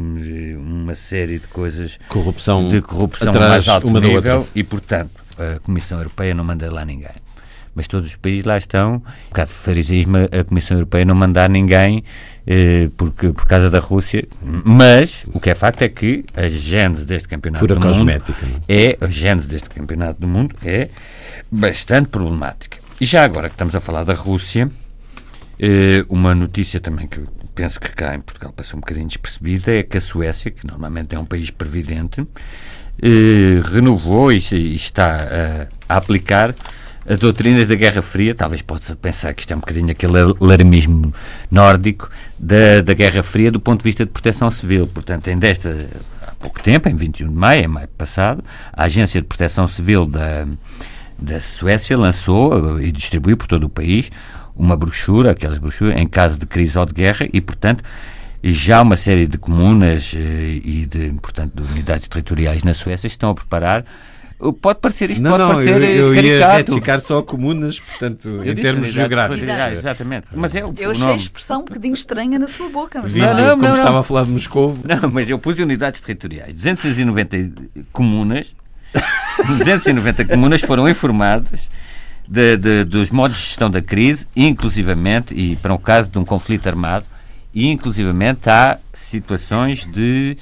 [0.57, 6.35] uma série de coisas corrupção de corrupção mais alto nível e, portanto, a Comissão Europeia
[6.35, 7.22] não manda lá ninguém
[7.75, 8.95] mas todos os países lá estão.
[8.95, 12.03] Um bocado de fariseísmo a Comissão Europeia não mandar ninguém
[12.45, 17.05] eh, porque, por causa da Rússia, mas o que é facto é que a gênese
[17.05, 20.89] deste campeonato Pura do cosmética, mundo é a gênese deste campeonato do mundo é
[21.49, 22.79] bastante problemática.
[22.99, 24.69] E já agora que estamos a falar da Rússia,
[25.57, 27.21] eh, uma notícia também que
[27.55, 31.15] penso que cá em Portugal passou um bocadinho despercebida é que a Suécia, que normalmente
[31.15, 32.27] é um país previdente,
[33.01, 36.53] eh, renovou e, e está a aplicar
[37.07, 41.13] as doutrinas da Guerra Fria, talvez possa pensar que isto é um bocadinho aquele alarmismo
[41.51, 44.87] nórdico da, da Guerra Fria do ponto de vista de proteção civil.
[44.87, 45.87] Portanto, em desta,
[46.21, 50.05] há pouco tempo, em 21 de maio, em maio passado, a Agência de Proteção Civil
[50.05, 50.47] da,
[51.19, 54.09] da Suécia lançou e distribuiu por todo o país
[54.55, 57.83] uma brochura, aquelas brochuras, em caso de crise ou de guerra, e, portanto,
[58.43, 63.31] já uma série de comunas eh, e de, portanto, de unidades territoriais na Suécia estão
[63.31, 63.85] a preparar
[64.51, 68.51] Pode parecer isto, não, pode não, parecer eu, eu ia retificar só comunas, portanto, eu
[68.51, 69.43] em termos geográficos.
[69.43, 70.27] Exatamente.
[70.33, 73.01] Mas é o, eu achei a expressão um bocadinho estranha na sua boca.
[73.01, 74.77] Mas não, não, como não, estava a falar de Moscou.
[74.83, 76.53] Não, mas eu pus unidades territoriais.
[76.53, 77.37] 290
[77.91, 78.53] comunas,
[79.59, 81.69] 290 comunas foram informadas
[82.27, 86.25] de, de, dos modos de gestão da crise, inclusivamente, e para o caso de um
[86.25, 87.05] conflito armado,
[87.53, 90.37] e inclusivamente há situações de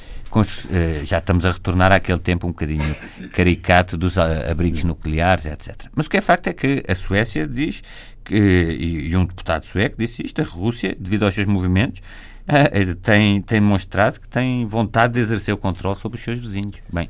[1.04, 2.96] já estamos a retornar àquele tempo um bocadinho
[3.34, 5.88] caricato dos abrigos nucleares, etc.
[5.96, 7.82] Mas o que é facto é que a Suécia diz,
[8.24, 12.02] que, e um deputado sueco disse isto, a Rússia, devido aos seus movimentos,
[12.48, 16.76] eh, tem, tem mostrado que tem vontade de exercer o controle sobre os seus vizinhos.
[16.91, 17.10] Bem,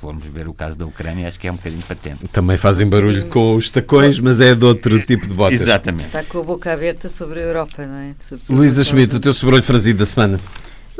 [0.00, 2.26] formos ver o caso da Ucrânia, acho que é um bocadinho patente.
[2.28, 5.60] Também fazem barulho com os tacões, mas é de outro tipo de botas.
[5.60, 6.06] Exatamente.
[6.06, 8.14] Está com a boca aberta sobre a Europa, não é?
[8.48, 10.40] Luísa Schmidt, o teu sobrolho franzido da semana.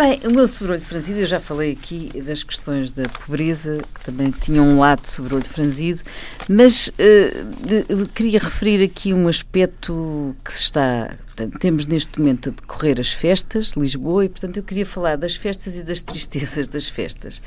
[0.00, 4.30] Bem, o meu sobrolho franzido, eu já falei aqui das questões da pobreza, que também
[4.30, 6.00] tinham um lado sobrolho franzido,
[6.48, 11.14] mas uh, queria referir aqui um aspecto que se está.
[11.26, 15.16] Portanto, temos neste momento a decorrer as festas de Lisboa e, portanto, eu queria falar
[15.16, 17.42] das festas e das tristezas das festas.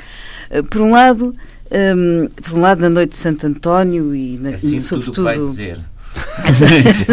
[0.52, 1.36] Uh, por um lado, um,
[1.72, 5.16] ehm, por um lado, na noite de Santo António e, na, assim, sobretudo.
[5.16, 5.93] Tudo vai dizer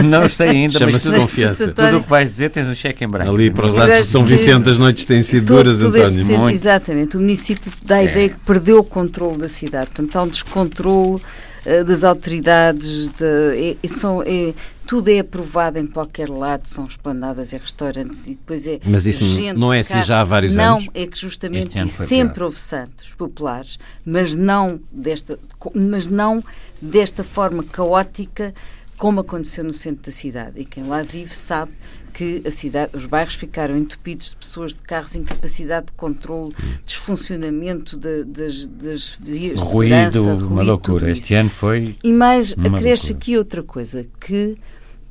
[0.04, 1.68] não sei ainda, Chama-se confiança.
[1.68, 3.30] Tudo o que vais dizer tens um cheque em branco.
[3.30, 6.38] Ali para os lados de São Vicente as noites têm sido duras, António.
[6.38, 6.54] Muito.
[6.54, 7.16] Exatamente.
[7.16, 8.10] O município dá a é.
[8.10, 9.86] ideia que perdeu o controle da cidade.
[9.86, 13.08] Portanto, há um descontrole uh, das autoridades.
[13.10, 14.52] De, é, são, é,
[14.86, 19.24] tudo é aprovado em qualquer lado, são esplanadas e restaurantes e depois é Mas isso
[19.24, 20.86] gente não é assim já há vários não, anos?
[20.86, 22.46] Não, é que justamente e sempre pior.
[22.46, 25.38] houve santos populares, mas não desta,
[25.74, 26.42] mas não
[26.82, 28.52] desta forma caótica
[29.00, 30.60] como aconteceu no centro da cidade.
[30.60, 31.72] E quem lá vive sabe
[32.12, 37.96] que a cidade, os bairros ficaram entupidos de pessoas de carros, incapacidade de controle, desfuncionamento
[37.96, 41.10] de, das, das vias de ruído, segurança, uma loucura.
[41.10, 41.96] Este ano foi.
[42.04, 44.58] E mais, acresce aqui outra coisa, que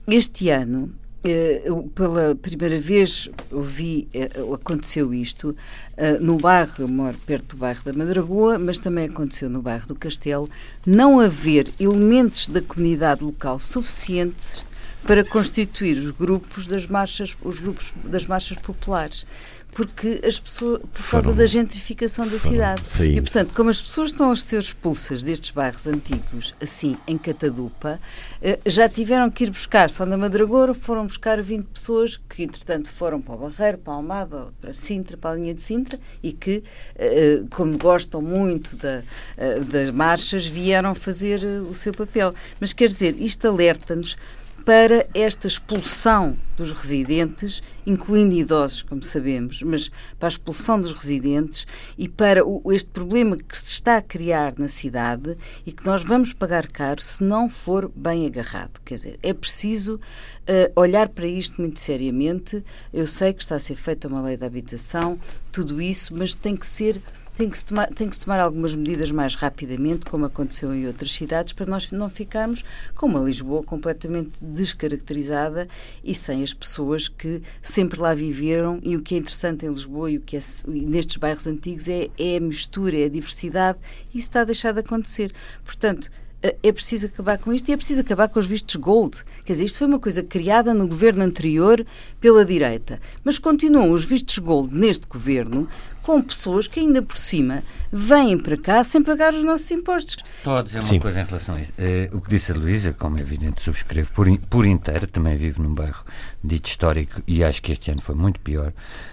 [0.07, 0.91] este ano
[1.23, 5.55] eu, pela primeira vez ouvi, eh, aconteceu isto
[5.97, 9.87] eh, no bairro, eu moro perto do bairro da Madragoa, mas também aconteceu no bairro
[9.87, 10.49] do Castelo,
[10.85, 14.65] não haver elementos da comunidade local suficientes
[15.03, 19.25] para constituir os grupos das marchas, os grupos das marchas populares
[19.71, 22.81] porque as pessoas por causa foram, da gentrificação da cidade.
[22.85, 23.17] Saindo.
[23.17, 27.99] E portanto, como as pessoas estão a ser expulsas destes bairros antigos, assim, em Catadupa,
[28.41, 32.89] eh, já tiveram que ir buscar, só na Madragoura foram buscar 20 pessoas que entretanto
[32.89, 36.33] foram para o Barreiro, para a Almada, para Sintra, para a linha de Sintra e
[36.33, 36.63] que,
[36.95, 39.03] eh, como gostam muito da,
[39.37, 42.33] eh, das marchas, vieram fazer o seu papel.
[42.59, 44.17] Mas quer dizer, isto alerta-nos
[44.69, 51.65] para esta expulsão dos residentes, incluindo idosos, como sabemos, mas para a expulsão dos residentes
[51.97, 56.33] e para este problema que se está a criar na cidade e que nós vamos
[56.33, 58.79] pagar caro se não for bem agarrado.
[58.85, 62.63] Quer dizer, é preciso uh, olhar para isto muito seriamente.
[62.93, 65.19] Eu sei que está a ser feita uma lei da habitação,
[65.51, 67.01] tudo isso, mas tem que ser
[67.39, 70.85] tem que, se tomar, tem que se tomar algumas medidas mais rapidamente, como aconteceu em
[70.85, 75.65] outras cidades, para nós não ficarmos com uma Lisboa completamente descaracterizada
[76.03, 78.81] e sem as pessoas que sempre lá viveram.
[78.83, 82.09] E o que é interessante em Lisboa e o que é nestes bairros antigos é,
[82.19, 83.79] é a mistura, é a diversidade,
[84.13, 85.31] e isso está a deixar de acontecer.
[85.63, 89.23] Portanto, eh, é preciso acabar com isto e é preciso acabar com os vistos gold.
[89.45, 91.85] Quer dizer, isto foi uma coisa criada no governo anterior
[92.19, 95.67] pela direita, mas continuam os vistos gold neste governo
[96.01, 100.17] com pessoas que ainda por cima vêm para cá sem pagar os nossos impostos.
[100.37, 100.99] Estou a dizer uma Sim.
[100.99, 101.71] coisa em relação a isso.
[101.71, 105.35] Uh, o que disse a Luísa, como é evidente, subscrevo por, in, por inteiro, também
[105.37, 106.03] vivo num bairro
[106.43, 108.71] dito histórico e acho que este ano foi muito pior,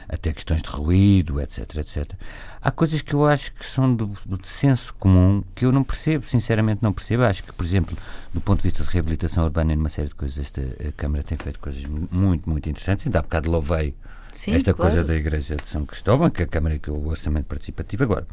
[0.08, 2.12] até questões de ruído, etc, etc.
[2.60, 6.26] Há coisas que eu acho que são do, do senso comum que eu não percebo,
[6.26, 7.24] sinceramente não percebo.
[7.24, 7.96] Acho que, por exemplo,
[8.32, 10.62] do ponto de vista de reabilitação urbana e numa série de coisas, esta
[10.96, 13.06] Câmara tem feito coisas muito, muito interessantes.
[13.06, 13.94] Ainda há bocado louvei
[14.36, 14.92] Sim, esta claro.
[14.92, 18.04] coisa da Igreja de São Cristóvão, que a Câmara que é o orçamento participativo.
[18.04, 18.26] Agora,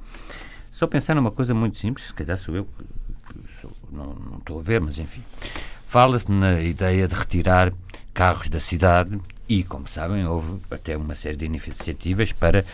[0.70, 4.60] só pensar numa coisa muito simples, se calhar sou eu que sou, não, não estou
[4.60, 5.24] a ver, mas enfim.
[5.88, 7.72] Fala-se na ideia de retirar
[8.14, 12.66] carros da cidade e, como sabem, houve até uma série de iniciativas para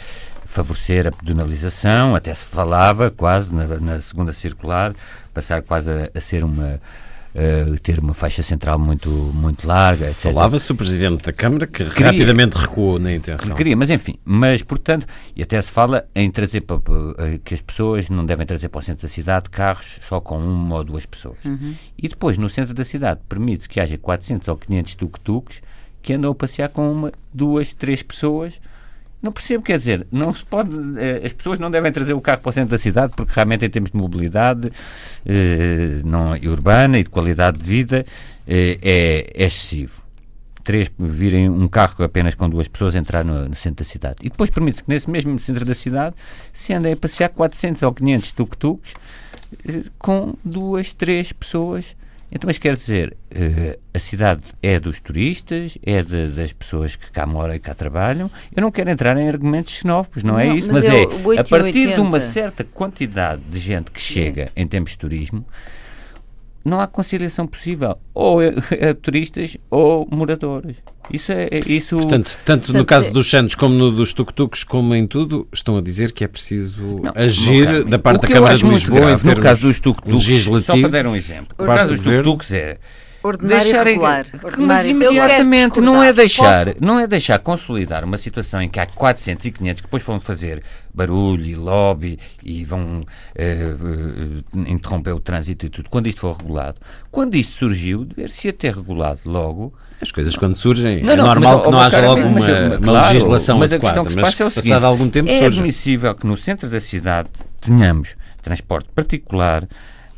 [0.45, 4.95] favorecer a pedonalização, até se falava quase na, na segunda circular,
[5.33, 6.81] passar quase a, a ser uma
[7.29, 10.11] Uh, ter uma faixa central muito, muito larga.
[10.13, 13.55] Falava-se o Presidente da Câmara que queria, rapidamente recuou na intenção.
[13.55, 17.61] Queria, mas enfim, mas portanto, e até se fala em trazer para, uh, que as
[17.61, 21.05] pessoas não devem trazer para o centro da cidade carros só com uma ou duas
[21.05, 21.37] pessoas.
[21.45, 21.75] Uhum.
[21.95, 25.61] E depois, no centro da cidade, permite-se que haja 400 ou 500 tuk-tuks
[26.01, 28.59] que andam a passear com uma, duas, três pessoas
[29.21, 32.41] não percebo, quer dizer, não se pode, eh, as pessoas não devem trazer o carro
[32.41, 34.71] para o centro da cidade porque realmente em termos de mobilidade
[35.25, 38.05] eh, não, urbana e de qualidade de vida
[38.47, 40.03] eh, é, é, excessivo.
[40.63, 44.17] Três virem um carro apenas com duas pessoas entrar no, no centro da cidade.
[44.21, 46.15] E depois permite-se que nesse mesmo centro da cidade
[46.53, 48.93] se andem a passear 400 ou 500 tuk-tuks
[49.97, 51.95] com duas, três pessoas
[52.31, 57.11] Então, mas quer dizer, uh, a cidade é dos turistas, é de, das pessoas que
[57.11, 58.29] cá moram e cá trabalham.
[58.55, 61.39] Eu não quero entrar em argumentos xenófobos, não, é não é isso, mas, mas é,
[61.39, 65.43] a partir de uma certa quantidade de gente que chega em termos de turismo,
[66.63, 67.97] não há conciliação possível.
[68.13, 70.77] Ou é, é turistas ou moradores.
[71.11, 71.95] Isso é, é isso.
[71.97, 75.77] Portanto, tanto Portanto, no caso dos Santos como no dos tuk-tuks, como em tudo, estão
[75.77, 79.17] a dizer que é preciso não, agir da parte da Câmara de Lisboa grave, em
[79.17, 81.55] termos No caso dos tuk-tuks, só para dar um exemplo.
[81.57, 82.77] No caso dos tuk-tuks é
[83.21, 84.25] Ordinário deixarem, regular.
[84.57, 86.77] Mas imediatamente não é deixar, Posso?
[86.79, 90.19] não é deixar consolidar uma situação em que há 400 e 500 que depois vão
[90.19, 95.89] fazer barulho e lobby e vão uh, uh, interromper o trânsito e tudo.
[95.89, 96.77] Quando isto for regulado,
[97.11, 99.73] quando isto surgiu, dever-se ter regulado logo.
[100.01, 103.13] As coisas quando surgem não, é normal mas, que não haja logo uma, uma claro,
[103.13, 105.39] legislação mas adequada, a questão que se passa é o seguinte, passado algum tempo é
[105.39, 105.57] surge.
[105.59, 107.27] admissível que no centro da cidade
[107.59, 109.67] tenhamos transporte particular,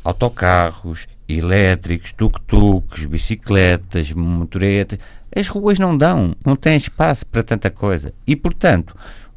[0.04, 1.06] autocarros,
[1.38, 4.98] elétricos, tuk-tuks, bicicletas, motoretas.
[5.34, 8.12] As ruas não dão, não têm espaço para tanta coisa.
[8.26, 8.94] E, portanto,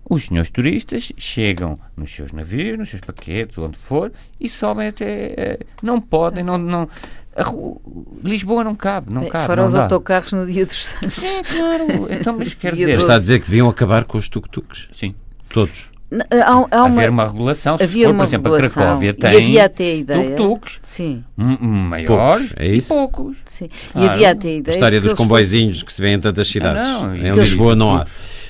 [0.07, 5.33] os senhores turistas chegam nos seus navios, nos seus paquetes, onde for, e sobem até.
[5.37, 6.57] Eh, não podem, não.
[6.57, 6.89] não
[7.37, 7.81] Rua,
[8.23, 9.47] Lisboa não cabe, não cabe.
[9.47, 9.83] Fora não os dá.
[9.83, 11.15] autocarros no dia dos Santos.
[11.15, 11.85] Sim, claro.
[12.09, 12.97] Então, mas quer dizer.
[12.97, 14.89] Está a dizer que deviam acabar com os tuk-tuks?
[14.91, 15.15] Sim.
[15.49, 15.89] Todos.
[16.31, 17.77] Há, há uma, haver uma regulação.
[17.77, 20.35] Se havia for, uma por exemplo, regulação, a Cracóvia tem e havia até a ideia,
[20.35, 21.23] tuk-tuks sim.
[21.37, 22.93] maiores é isso?
[22.93, 23.37] e poucos.
[23.45, 23.69] Sim.
[23.91, 24.07] Claro.
[24.07, 24.73] E havia até a ideia.
[24.73, 26.87] A história dos comboizinhos que se vê em tantas cidades.
[26.87, 28.05] Ah, não, em Lisboa não há.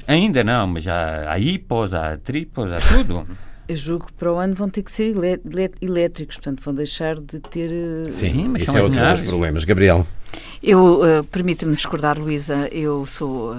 [0.08, 3.26] Ainda não, mas há, há hipos, há tripos, há tudo.
[3.68, 5.16] Eu julgo que para o ano vão ter que ser
[5.82, 7.72] elétricos, portanto vão deixar de ter.
[7.72, 9.66] Eh, Sim, mas isso é outro dos problemas.
[9.66, 10.06] Gabriel.
[10.62, 13.56] Eu, uh, permita-me discordar, Luísa, eu sou uh,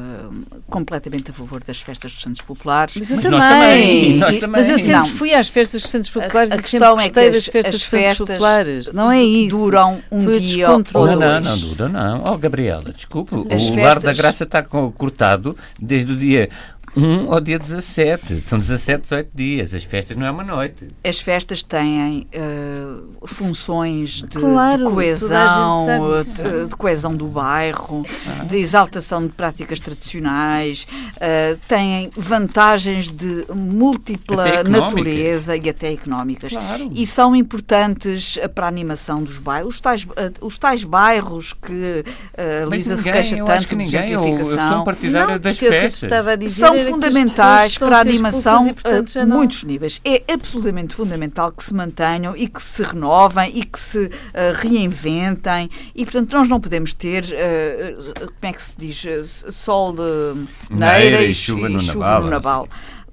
[0.69, 2.97] completamente a favor das festas dos Santos Populares.
[2.97, 3.39] Mas eu mas também.
[3.39, 4.61] Nós também, nós também.
[4.61, 5.17] Mas eu sempre não.
[5.17, 7.65] fui às festas dos Santos Populares a, a e questão é que as, das festas
[7.67, 8.93] as dos festas Santos Populares.
[8.93, 9.57] Não é isso.
[9.57, 11.19] Duram um Foi dia ou dois.
[11.19, 12.25] Não, não, dura não.
[12.27, 13.83] Oh, Gabriela, desculpe, as o festas...
[13.85, 16.51] Lar da Graça está cortado desde o dia
[16.97, 18.45] 1 ao dia 17.
[18.49, 19.75] São 17, 18 dias.
[19.75, 20.89] As festas não é uma noite.
[21.05, 25.87] As festas têm uh, funções de, claro, de coesão,
[26.23, 28.45] de, de, coesão do bairro, ah.
[28.45, 36.53] de exaltação de práticas tradicionais, uh, têm vantagens de múltipla natureza e até económicas.
[36.53, 36.91] Claro.
[36.95, 39.75] E são importantes para a animação dos bairros.
[39.75, 44.39] Os tais, uh, os tais bairros que uh, Lisa se queixa tanto de ninguém, gentrificação.
[44.39, 46.11] Eu, eu sou um partidário não, das festas.
[46.51, 48.75] São fundamentais para a animação
[49.21, 50.01] a muitos níveis.
[50.05, 54.11] É absolutamente fundamental que se mantenham e que se renovem e que se uh,
[54.55, 55.71] reinventem.
[55.95, 61.23] E, portanto, nós não podemos ter, uh, como é que se diz, sol de neira
[61.23, 62.69] e, e, chuva, no, chuva naval, no naval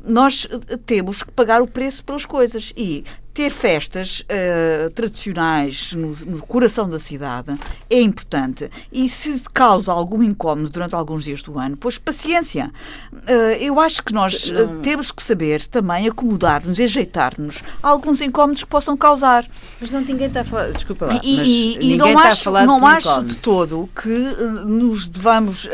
[0.06, 0.48] nós
[0.86, 2.74] temos que pagar o preço pelas coisas.
[2.76, 7.56] E ter festas uh, tradicionais no, no, coração da cidade
[7.90, 8.70] é importante.
[8.92, 12.72] E se causa algum incómodo durante alguns dias do ano, pois paciência.
[13.12, 18.64] Uh, eu acho que nós uh, temos que saber também acomodar-nos ajeitar-nos a alguns incómodos
[18.64, 19.48] que possam causar.
[19.82, 20.72] Mas não ninguém está a falar.
[20.72, 21.20] Desculpa lá.
[21.24, 24.10] E, e, não acho, não acho de todo que
[24.66, 25.68] nos devamos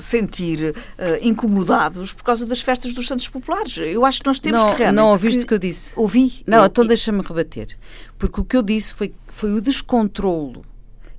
[0.00, 0.74] sentir
[1.22, 3.76] incomodados por causa das festas dos Santos Populares.
[3.78, 4.96] Eu acho que nós temos não, que realmente.
[4.96, 5.92] Não ouviste o que eu disse?
[5.96, 6.42] Ouvi.
[6.46, 7.76] Não, então deixa-me rebater.
[8.18, 10.64] Porque o que eu disse foi, foi o descontrolo.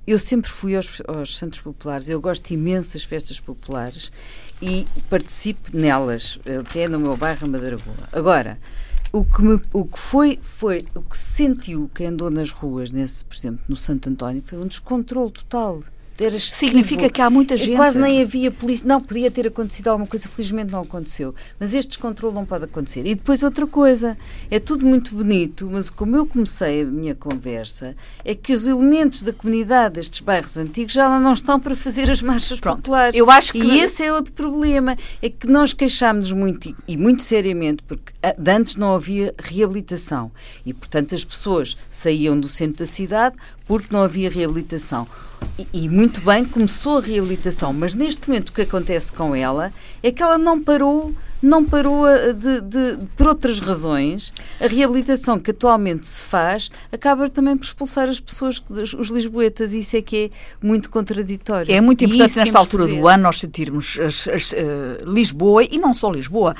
[0.06, 4.10] Eu sempre fui aos, aos Santos Populares, eu gosto imenso das festas populares
[4.60, 8.08] e participo nelas, até no meu bairro, Madeira Boa.
[8.12, 8.58] Agora,
[9.12, 13.24] o que, me, o que foi, foi, o que sentiu quem andou nas ruas, nesse,
[13.24, 15.82] por exemplo, no Santo António, foi um descontrole total
[16.38, 17.76] Significa que há muita gente.
[17.76, 18.86] Quase nem havia polícia.
[18.86, 21.34] Não, podia ter acontecido alguma coisa, felizmente não aconteceu.
[21.58, 23.06] Mas este descontrole não pode acontecer.
[23.06, 24.16] E depois outra coisa,
[24.50, 29.22] é tudo muito bonito, mas como eu comecei a minha conversa, é que os elementos
[29.22, 33.16] da comunidade destes bairros antigos já não estão para fazer as marchas Pronto, populares.
[33.16, 33.58] Eu acho que...
[33.58, 38.12] E esse é outro problema, é que nós queixámos muito, e muito seriamente, porque
[38.46, 40.30] antes não havia reabilitação.
[40.64, 45.06] E, portanto, as pessoas saíam do centro da cidade porque não havia reabilitação.
[45.72, 49.72] E, muito bem, começou a reabilitação, mas neste momento o que acontece com ela
[50.02, 54.32] é que ela não parou não parou de, de, por outras razões.
[54.60, 59.80] A reabilitação que atualmente se faz acaba também por expulsar as pessoas, os lisboetas, e
[59.80, 60.30] isso é que é
[60.66, 61.72] muito contraditório.
[61.72, 64.56] É muito importante nesta altura do ano nós sentirmos as, as, uh,
[65.06, 66.54] Lisboa, e não só Lisboa,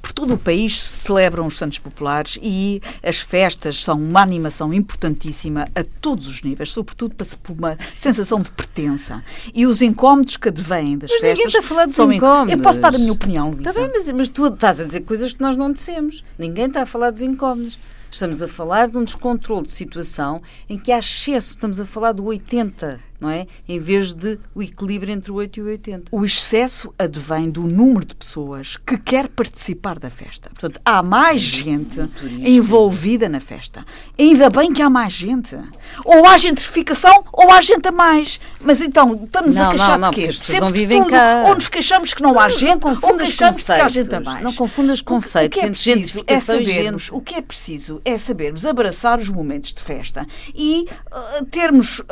[0.00, 4.72] por todo o país se celebram os Santos Populares e as festas são uma animação
[4.72, 9.22] importantíssima a todos os níveis, sobretudo para uma sensação de pertença.
[9.54, 11.38] E os incómodos que advêm das mas festas.
[11.38, 12.52] Ninguém está a falar dos incómodos.
[12.52, 13.70] Eu posso dar a minha opinião, Luísa.
[13.70, 16.24] Está bem, mas mas tu estás a dizer coisas que nós não dissemos.
[16.38, 17.78] Ninguém está a falar dos incómodos.
[18.10, 22.12] Estamos a falar de um descontrole de situação em que há excesso, estamos a falar
[22.12, 23.46] do 80 não é?
[23.68, 26.04] Em vez de o equilíbrio entre o 8 e o 80.
[26.10, 30.50] O excesso advém do número de pessoas que quer participar da festa.
[30.50, 32.00] Portanto, há mais gente
[32.40, 33.84] envolvida na festa.
[34.18, 35.56] Ainda bem que há mais gente.
[36.04, 38.40] Ou há gentrificação ou há gente a mais.
[38.60, 40.32] Mas então, estamos não, a queixar não, não, de quê?
[40.32, 41.10] Sempre de tudo.
[41.10, 41.44] Cá...
[41.46, 44.42] Ou nos queixamos que não há gente, ou queixamos que há gente a mais.
[44.42, 47.14] Não confundas conceitos o que é gentrificação é gente.
[47.14, 52.04] O que é preciso é sabermos abraçar os momentos de festa e uh, termos uh,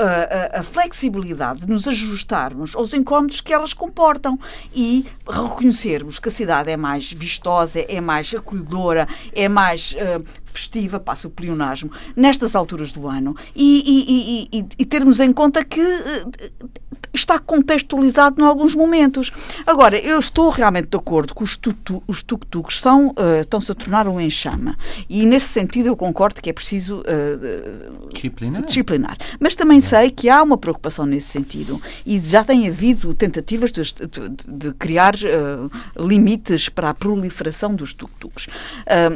[0.52, 4.38] a, a flexibilidade flexibilidade de nos ajustarmos aos incómodos que elas comportam
[4.74, 11.00] e reconhecermos que a cidade é mais vistosa, é mais acolhedora, é mais uh, festiva,
[11.00, 13.34] passa o pleonasmo, nestas alturas do ano.
[13.56, 16.70] E, e, e, e termos em conta que uh,
[17.12, 19.30] está contextualizado em alguns momentos.
[19.66, 24.20] Agora, eu estou realmente de acordo que os tuk-tuks são, uh, estão-se a tornar um
[24.20, 24.74] enxame
[25.08, 28.64] e nesse sentido eu concordo que é preciso uh, disciplinar.
[28.64, 29.16] disciplinar.
[29.38, 33.82] Mas também sei que há uma preocupação nesse sentido e já tem havido tentativas de,
[33.82, 38.48] de, de criar uh, limites para a proliferação dos tuk-tuks.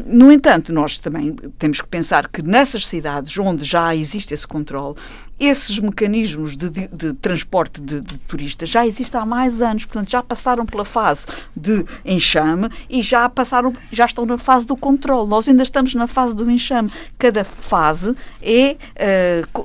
[0.07, 4.97] no entanto, nós também temos que pensar que nessas cidades onde já existe esse controle,
[5.39, 10.11] esses mecanismos de, de, de transporte de, de, turistas já existem há mais anos, portanto
[10.11, 15.29] já passaram pela fase de enxame e já passaram, já estão na fase do controle.
[15.29, 16.91] Nós ainda estamos na fase do enxame.
[17.19, 18.77] Cada fase é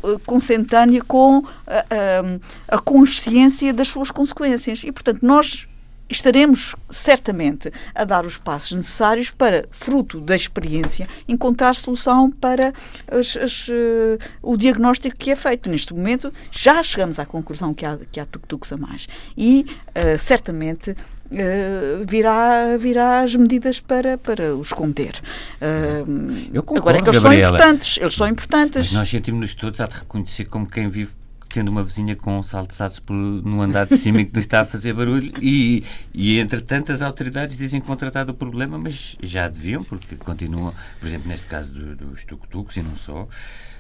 [0.04, 1.46] uh, consentânea com uh,
[2.68, 5.68] a consciência das suas consequências e, portanto, nós
[6.12, 12.74] estaremos certamente a dar os passos necessários para, fruto da experiência, encontrar solução para
[13.08, 15.70] as, as, uh, o diagnóstico que é feito.
[15.70, 19.08] Neste momento, já chegamos à conclusão que há, que há tuk-tuks a mais.
[19.38, 20.96] E, uh, certamente,
[21.32, 25.18] Uh, virá, virá as medidas para, para os conter.
[25.62, 27.98] Uh, concordo, agora é que eles Gabriela, são importantes.
[28.02, 28.82] Eles são importantes.
[28.82, 31.14] Mas nós sentimos-nos todos a reconhecer como quem vive
[31.54, 32.76] tendo uma vizinha com de
[33.44, 35.84] no andar de cima que está a fazer barulho e,
[36.14, 40.74] e entretanto as autoridades dizem que vão tratar do problema, mas já deviam, porque continuam,
[41.00, 43.28] por exemplo, neste caso do, dos tuk-tuks e não só,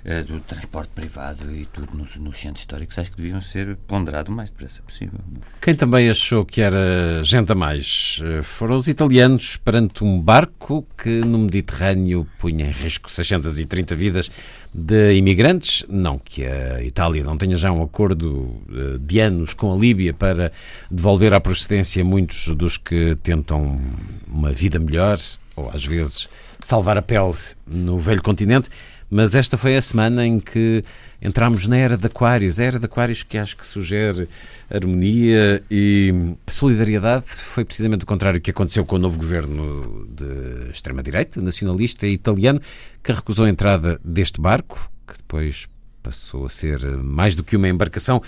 [0.06, 4.32] uh, do transporte privado e tudo nos, nos centros históricos, acho que deviam ser ponderado
[4.32, 5.20] o mais depressa possível.
[5.62, 10.86] Quem também achou que era gente a mais eh, foram os italianos perante um barco
[10.98, 14.32] que no Mediterrâneo punha em risco 630 vidas
[14.74, 15.86] de imigrantes.
[15.90, 20.14] Não que a Itália não tenha já um acordo eh, de anos com a Líbia
[20.14, 20.52] para
[20.90, 23.80] devolver à procedência muitos dos que tentam
[24.28, 25.18] uma vida melhor
[25.56, 26.30] ou às vezes
[26.60, 27.34] salvar a pele
[27.68, 28.70] no velho continente.
[29.14, 30.86] Mas esta foi a semana em que
[31.22, 32.62] entramos na era de Aquários.
[32.62, 34.30] A era de Aquários que acho que sugere
[34.70, 37.26] harmonia e solidariedade.
[37.28, 42.62] Foi precisamente o contrário que aconteceu com o novo governo de extrema-direita, nacionalista italiano,
[43.04, 45.68] que recusou a entrada deste barco, que depois
[46.02, 48.22] passou a ser mais do que uma embarcação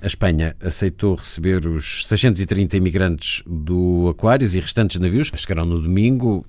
[0.00, 5.30] a Espanha aceitou receber os 630 imigrantes do Aquários e restantes navios.
[5.34, 6.46] Chegaram no domingo,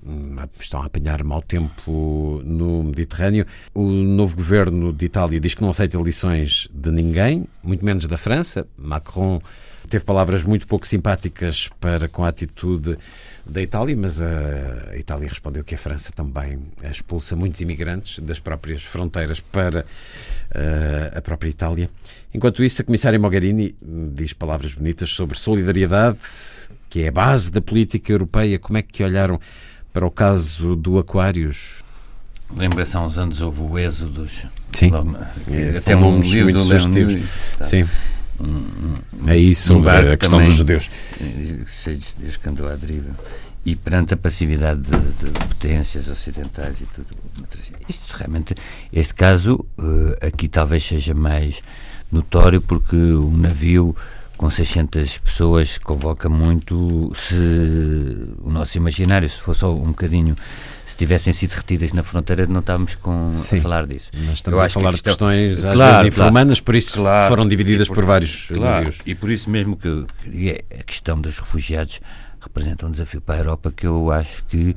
[0.58, 3.46] estão a apanhar mau tempo no Mediterrâneo.
[3.74, 8.16] O novo governo de Itália diz que não aceita lições de ninguém, muito menos da
[8.16, 8.66] França.
[8.76, 9.40] Macron
[9.88, 12.96] teve palavras muito pouco simpáticas para com a atitude
[13.44, 18.84] da Itália, mas a Itália respondeu que a França também expulsa muitos imigrantes das próprias
[18.84, 19.84] fronteiras para
[21.14, 21.90] a própria Itália.
[22.34, 26.18] Enquanto isso, a comissária Mogherini diz palavras bonitas sobre solidariedade,
[26.88, 28.58] que é a base da política europeia.
[28.58, 29.40] Como é que olharam
[29.92, 31.82] para o caso do Aquários?
[32.56, 34.46] Lembra-se há uns anos houve o Êxodos.
[34.72, 34.90] Sim.
[35.50, 37.22] É, até um livro muito sugestivos.
[37.62, 37.86] Sim.
[39.26, 40.90] É isso sobre a questão também, dos judeus.
[41.66, 43.10] Cheio de andou à deriva.
[43.64, 47.14] E perante a passividade de, de potências ocidentais e tudo.
[47.88, 48.54] Isto realmente,
[48.92, 51.60] este caso uh, aqui talvez seja mais
[52.10, 53.94] notório porque o navio
[54.40, 57.34] com 600 pessoas convoca muito se
[58.42, 60.34] o nosso imaginário, se fosse um bocadinho
[60.82, 64.10] se tivessem sido retidas na fronteira, não estávamos com, Sim, a falar disso.
[64.24, 67.28] Nós estamos Eu a falar que de questões às claro, vezes infrahumanas, por isso claro,
[67.28, 69.00] foram divididas por, por, vários claro, navios.
[69.04, 72.00] E por isso mesmo que, que a questão dos refugiados
[72.40, 74.74] representa um desafio para a Europa que eu acho que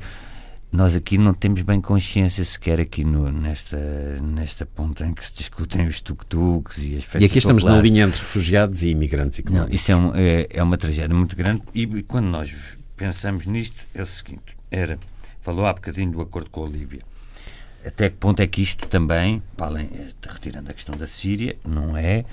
[0.74, 3.78] nós aqui não temos bem consciência sequer aqui no, nesta,
[4.20, 7.84] nesta ponta em que se discutem os tuk-tuks e as festas E aqui estamos populares.
[7.84, 9.70] na linha entre refugiados e imigrantes económicos.
[9.70, 13.76] Não, isso é, um, é, é, uma tragédia muito grande e quando nós pensamos nisto
[13.94, 14.98] é o seguinte, era,
[15.40, 17.02] falou há bocadinho do acordo com a Líbia.
[17.86, 19.88] Até que ponto é que isto também, além,
[20.28, 22.24] retirando a questão da Síria, não é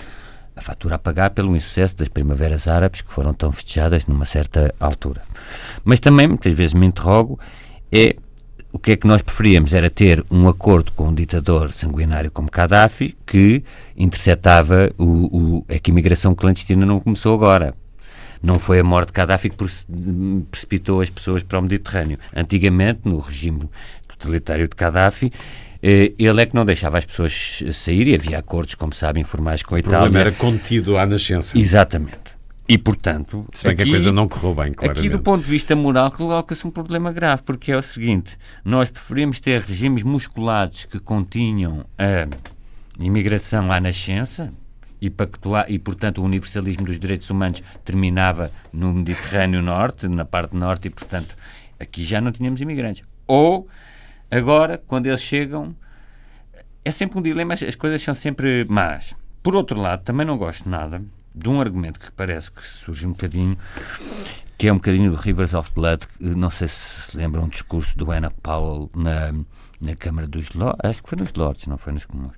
[0.55, 4.73] a fatura a pagar pelo insucesso das primaveras árabes que foram tão festejadas numa certa
[4.79, 5.21] altura.
[5.83, 7.39] Mas também, muitas vezes me interrogo,
[7.91, 8.15] é
[8.73, 12.49] o que é que nós preferíamos era ter um acordo com um ditador sanguinário como
[12.49, 13.63] Gaddafi que
[13.97, 17.73] interceptava o, o, é que a imigração clandestina não começou agora.
[18.41, 19.57] Não foi a morte de Gaddafi que
[20.49, 22.17] precipitou as pessoas para o Mediterrâneo.
[22.35, 23.69] Antigamente, no regime
[24.07, 25.31] totalitário de Gaddafi,
[25.81, 29.75] ele é que não deixava as pessoas sair e havia acordos, como sabem, informais com
[29.75, 29.99] a Itália.
[29.99, 31.57] O problema era contido à nascença.
[31.57, 32.19] Exatamente.
[32.67, 33.45] E, portanto.
[33.51, 35.05] Se bem aqui, que a coisa não correu bem, claramente.
[35.05, 38.89] Aqui, do ponto de vista moral, coloca-se um problema grave, porque é o seguinte: nós
[38.89, 42.27] preferimos ter regimes musculados que continham a
[42.97, 44.53] imigração à nascença,
[45.01, 50.55] e, pactuar, e, portanto, o universalismo dos direitos humanos terminava no Mediterrâneo Norte, na parte
[50.55, 51.35] norte, e, portanto,
[51.79, 53.03] aqui já não tínhamos imigrantes.
[53.27, 53.67] Ou,
[54.31, 55.75] agora, quando eles chegam,
[56.83, 59.15] é sempre um dilema, as coisas são sempre más.
[59.43, 61.03] Por outro lado, também não gosto nada
[61.33, 63.57] de um argumento que parece que surge um bocadinho,
[64.57, 67.97] que é um bocadinho do Rivers of Blood, não sei se se lembra um discurso
[67.97, 69.33] do Enoch Powell na,
[69.79, 72.35] na Câmara dos Lords, acho que foi nos Lords, não foi nos Comuns,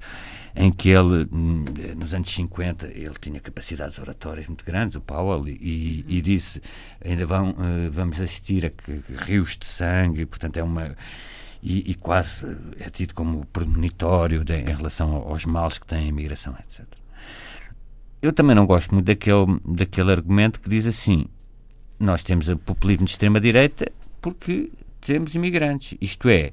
[0.55, 1.65] em que ele, hum,
[1.97, 6.61] nos anos 50, ele tinha capacidades oratórias muito grandes, o Powell, e, e disse,
[7.03, 10.95] ainda vão, eh, vamos assistir a rios de sangue, portanto é uma...
[11.65, 12.45] E, e quase
[12.77, 16.85] é tido como premonitório de, em relação aos males que tem a imigração, etc.
[18.21, 21.25] Eu também não gosto muito daquele, daquele argumento que diz assim,
[21.97, 23.89] nós temos o populismo de extrema-direita
[24.21, 26.51] porque temos imigrantes, isto é,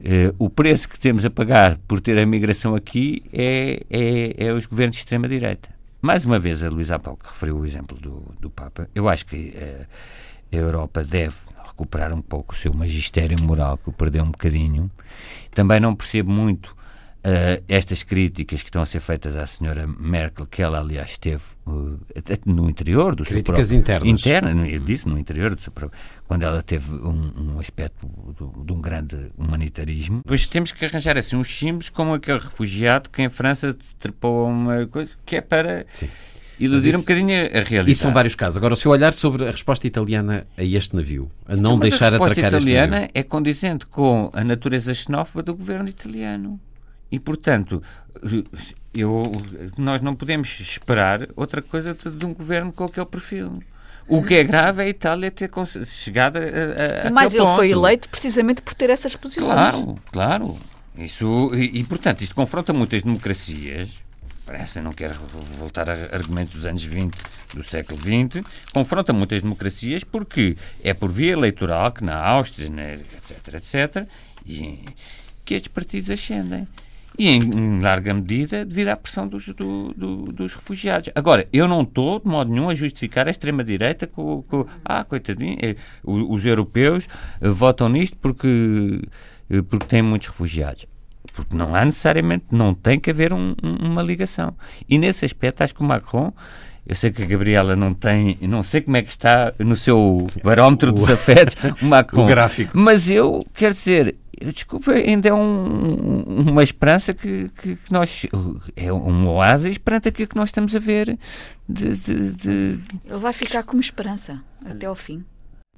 [0.00, 4.52] Uh, o preço que temos a pagar por ter a migração aqui é, é, é
[4.52, 5.70] os governos de extrema-direita.
[6.00, 9.26] Mais uma vez, a Luísa Apal, que referiu o exemplo do, do Papa, eu acho
[9.26, 9.86] que uh,
[10.52, 11.34] a Europa deve
[11.78, 14.90] recuperar um pouco o seu magistério moral, que o perdeu um bocadinho.
[15.54, 16.76] Também não percebo muito
[17.18, 21.42] Uh, estas críticas que estão a ser feitas à senhora Merkel, que ela aliás esteve
[21.66, 21.98] uh,
[22.46, 25.98] no interior do críticas seu próprio, internas, interna, eu disse no interior do seu próprio,
[26.28, 30.18] quando ela teve um, um aspecto do, de um grande humanitarismo.
[30.18, 34.86] Depois temos que arranjar assim uns símbolos como aquele refugiado que em França trepou uma
[34.86, 36.08] coisa que é para Sim.
[36.58, 37.90] Iludir isso, um bocadinho a realidade.
[37.90, 38.56] Isso são vários casos.
[38.56, 42.14] Agora, o seu olhar sobre a resposta italiana a este navio, a não então, deixar
[42.14, 42.46] atracar este navio.
[42.46, 46.60] A resposta italiana é condizente com a natureza xenófoba do governo italiano.
[47.10, 47.82] E, portanto,
[48.92, 49.22] eu,
[49.78, 53.62] nós não podemos esperar outra coisa de um governo com aquele perfil.
[54.06, 55.50] O que é grave é a Itália ter
[55.84, 57.56] chegado a, a Mas ele ponto.
[57.56, 59.46] foi eleito precisamente por ter essas posições.
[59.46, 60.58] Claro, claro.
[60.96, 64.02] Isso, e, e, portanto, isto confronta muitas democracias.
[64.48, 65.14] Parece, não quero
[65.58, 67.14] voltar a argumentos dos anos 20
[67.52, 68.42] do século XX.
[68.72, 74.08] Confronta muitas democracias porque é por via eleitoral que na Áustria, etc, etc,
[74.46, 74.80] e,
[75.44, 76.64] que estes partidos ascendem
[77.18, 81.10] e, em, em, larga medida, devido à pressão dos, do, do, dos refugiados.
[81.14, 85.58] Agora, eu não estou, de modo nenhum, a justificar a extrema-direita com, com, ah, coitadinho,
[85.60, 87.06] eh, os, os europeus
[87.38, 89.02] eh, votam nisto porque,
[89.50, 90.86] eh, porque têm muitos refugiados.
[91.32, 94.54] Porque não há necessariamente, não tem que haver um, um, uma ligação.
[94.88, 96.32] E nesse aspecto, acho que o Macron
[96.88, 100.26] eu sei que a Gabriela não tem, não sei como é que está no seu
[100.42, 102.24] barómetro dos afetos, o Macron.
[102.24, 102.78] O gráfico.
[102.78, 108.24] Mas eu, quero dizer, desculpa, ainda é um, uma esperança que, que, que, nós.
[108.74, 111.18] É um oásis perante aquilo que nós estamos a ver.
[111.68, 112.78] De, de, de...
[113.04, 115.22] Ele vai ficar como esperança até ao fim.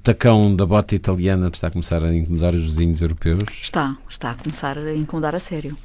[0.01, 3.42] O tacão da bota italiana está a começar a incomodar os vizinhos europeus?
[3.62, 5.76] Está, está a começar a incomodar a sério.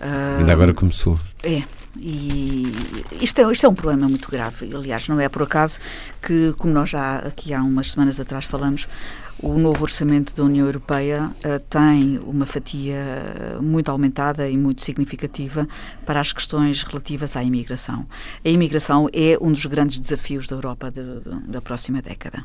[0.00, 1.20] Uh, ainda agora começou.
[1.42, 1.62] É,
[2.00, 2.72] e
[3.20, 4.74] isto é, isto é um problema muito grave.
[4.74, 5.78] Aliás, não é por acaso
[6.22, 8.88] que, como nós já aqui há umas semanas atrás falamos,
[9.42, 12.96] o novo orçamento da União Europeia uh, tem uma fatia
[13.60, 15.68] muito aumentada e muito significativa
[16.06, 18.06] para as questões relativas à imigração.
[18.44, 22.44] A imigração é um dos grandes desafios da Europa de, de, da próxima década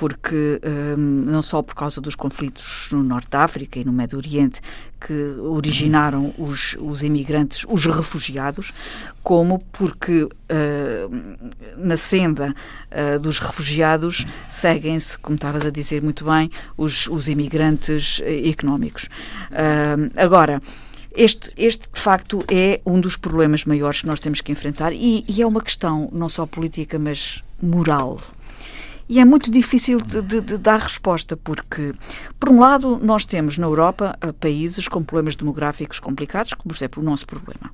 [0.00, 0.58] porque
[0.96, 4.62] um, não só por causa dos conflitos no Norte da África e no Médio Oriente
[5.00, 8.72] que originaram os, os imigrantes, os refugiados,
[9.22, 10.30] como porque uh,
[11.76, 12.54] na senda
[12.90, 19.04] uh, dos refugiados seguem-se, como estavas a dizer muito bem, os, os imigrantes económicos.
[19.50, 20.60] Uh, agora,
[21.16, 25.24] este, este, de facto, é um dos problemas maiores que nós temos que enfrentar e,
[25.26, 28.20] e é uma questão não só política, mas moral.
[29.10, 31.92] E é muito difícil de, de, de, dar resposta, porque,
[32.38, 36.76] por um lado, nós temos na Europa uh, países com problemas demográficos complicados, como, por
[36.76, 37.72] exemplo, o nosso problema.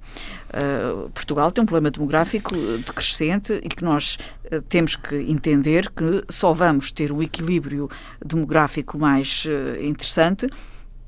[0.49, 4.19] Uh, Portugal tem um problema demográfico decrescente e que nós
[4.51, 7.91] uh, temos que entender que só vamos ter um equilíbrio
[8.25, 9.47] demográfico mais
[9.83, 10.49] interessante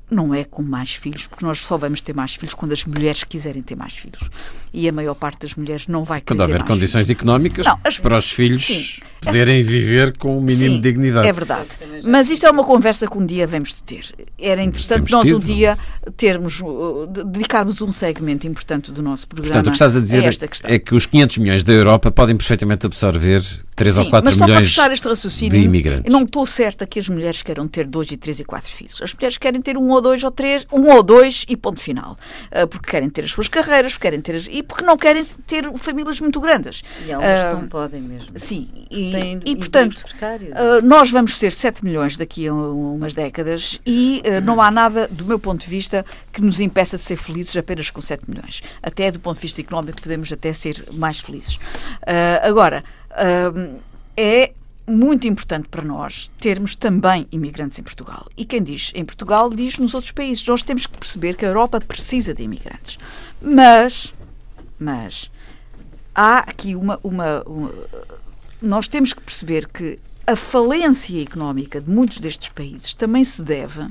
[0.09, 3.23] não é com mais filhos, porque nós só vamos ter mais filhos quando as mulheres
[3.23, 4.29] quiserem ter mais filhos.
[4.73, 7.21] E a maior parte das mulheres não vai querer Quando houver condições filhos.
[7.21, 10.81] económicas não, as, para os filhos sim, poderem essa, viver com um mínimo sim, de
[10.81, 11.27] dignidade.
[11.27, 11.67] É verdade.
[12.05, 14.05] Mas isto é uma conversa que um dia vamos ter.
[14.37, 15.77] Era interessante nós tido, um dia
[16.17, 19.53] termos, uh, dedicarmos um segmento importante do nosso programa.
[19.53, 22.35] Portanto, o que estás a dizer a é que os 500 milhões da Europa podem
[22.35, 23.43] perfeitamente absorver
[23.75, 26.11] 3 Sim, ou 4 mas milhões só para fechar este raciocínio, de imigrantes.
[26.11, 29.01] Não estou certa que as mulheres queiram ter 2 e 3 e 4 filhos.
[29.01, 32.17] As mulheres querem ter um ou dois ou três, um ou dois e ponto final.
[32.51, 35.23] Uh, porque querem ter as suas carreiras, porque querem ter as, e porque não querem
[35.45, 36.83] ter famílias muito grandes.
[37.05, 38.29] E elas uh, não podem mesmo.
[38.35, 44.21] Sim, e, e portanto, uh, nós vamos ser 7 milhões daqui a umas décadas e
[44.43, 47.89] não há nada, do meu ponto de vista, que nos impeça de ser felizes apenas
[47.89, 48.61] com 7 milhões.
[48.81, 51.59] Até do ponto de vista económico podemos até ser mais felizes.
[52.43, 52.83] agora,
[54.15, 54.51] é
[54.89, 58.27] muito importante para nós termos também imigrantes em Portugal.
[58.35, 60.45] E quem diz em Portugal diz nos outros países.
[60.45, 62.97] Nós temos que perceber que a Europa precisa de imigrantes.
[63.41, 64.13] Mas,
[64.77, 65.31] mas
[66.13, 67.71] há aqui uma, uma, uma
[68.61, 73.87] nós temos que perceber que a falência económica de muitos destes países também se deve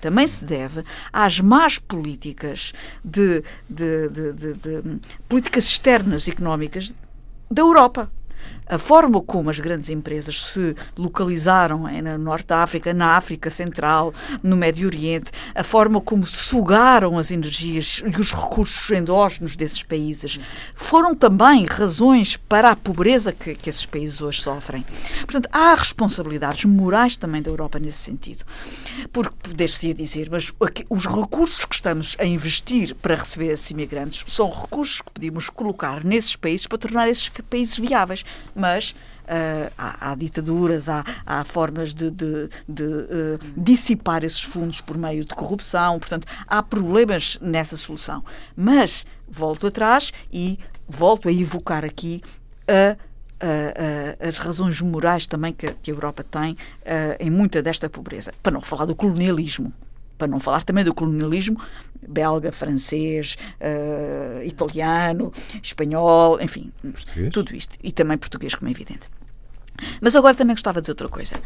[0.00, 0.82] também se deve
[1.12, 2.72] às más políticas
[3.04, 6.94] de, de, de, de políticas externas económicas
[7.50, 8.10] da Europa
[8.70, 14.14] a forma como as grandes empresas se localizaram no Norte da África, na África Central,
[14.42, 20.38] no Médio Oriente, a forma como sugaram as energias e os recursos endógenos desses países,
[20.74, 24.84] foram também razões para a pobreza que, que esses países hoje sofrem.
[25.22, 28.44] Portanto, há responsabilidades morais também da Europa nesse sentido.
[29.12, 30.52] Porque poder-se dizer, mas
[30.88, 36.04] os recursos que estamos a investir para receber esses imigrantes são recursos que podíamos colocar
[36.04, 38.24] nesses países para tornar esses países viáveis
[38.60, 38.94] mas
[39.30, 44.98] Uh, há, há, ditaduras, há, há formas de, de, de uh, dissipar esses fundos por
[44.98, 48.24] meio de corrupção, portanto, há problemas nessa solução.
[48.56, 50.58] Mas volto atrás e
[50.88, 52.20] volto a evocar aqui
[52.66, 52.96] a
[54.20, 56.56] as razões morais também que, que a Europa tem uh,
[57.18, 58.34] em muita desta pobreza.
[58.42, 59.72] Para não falar do colonialismo.
[60.20, 61.58] Para não falar também do colonialismo
[62.06, 67.32] belga, francês, uh, italiano, espanhol, enfim, português.
[67.32, 67.78] tudo isto.
[67.82, 69.08] E também português, como é evidente.
[69.98, 71.36] Mas agora também gostava de dizer outra coisa.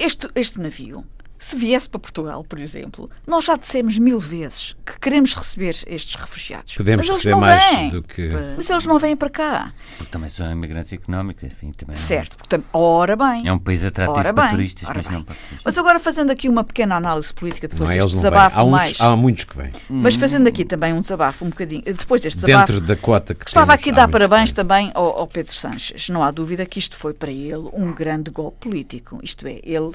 [0.00, 1.04] Este, este navio
[1.42, 6.14] se viesse para Portugal, por exemplo, nós já dissemos mil vezes que queremos receber estes
[6.14, 6.76] refugiados.
[6.76, 7.90] Podemos mas receber mais vêm.
[7.90, 8.28] do que.
[8.56, 9.72] Mas eles não vêm para cá.
[9.98, 11.72] Porque também são imigrantes económicos, enfim.
[11.72, 13.48] Também certo, portanto, ora bem.
[13.48, 15.16] É um país atrativo ora para bem, turistas, mas bem.
[15.16, 15.60] não para turistas.
[15.64, 19.00] Mas agora fazendo aqui uma pequena análise política depois não, deste desabafo há uns, mais.
[19.00, 19.72] Há muitos que vêm.
[19.90, 21.82] Mas fazendo aqui também um desabafo um bocadinho.
[21.82, 22.72] Depois deste desabafo.
[22.72, 26.08] Dentro da cota que temos, aqui de dar parabéns também ao, ao Pedro Sanches.
[26.08, 29.18] Não há dúvida que isto foi para ele um grande golpe político.
[29.24, 29.90] Isto é, ele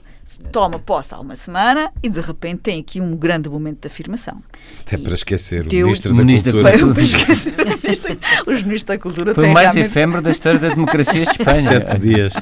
[0.51, 4.41] toma posse há uma semana e de repente tem aqui um grande momento de afirmação.
[4.81, 6.83] Até e para esquecer o Ministro da Cultura.
[6.83, 8.17] Para, para esquecer o Ministro,
[8.47, 9.91] os Ministros da Cultura Foi o mais realmente...
[9.91, 11.61] efêmero da história da democracia de Espanha.
[11.61, 12.33] Sete dias.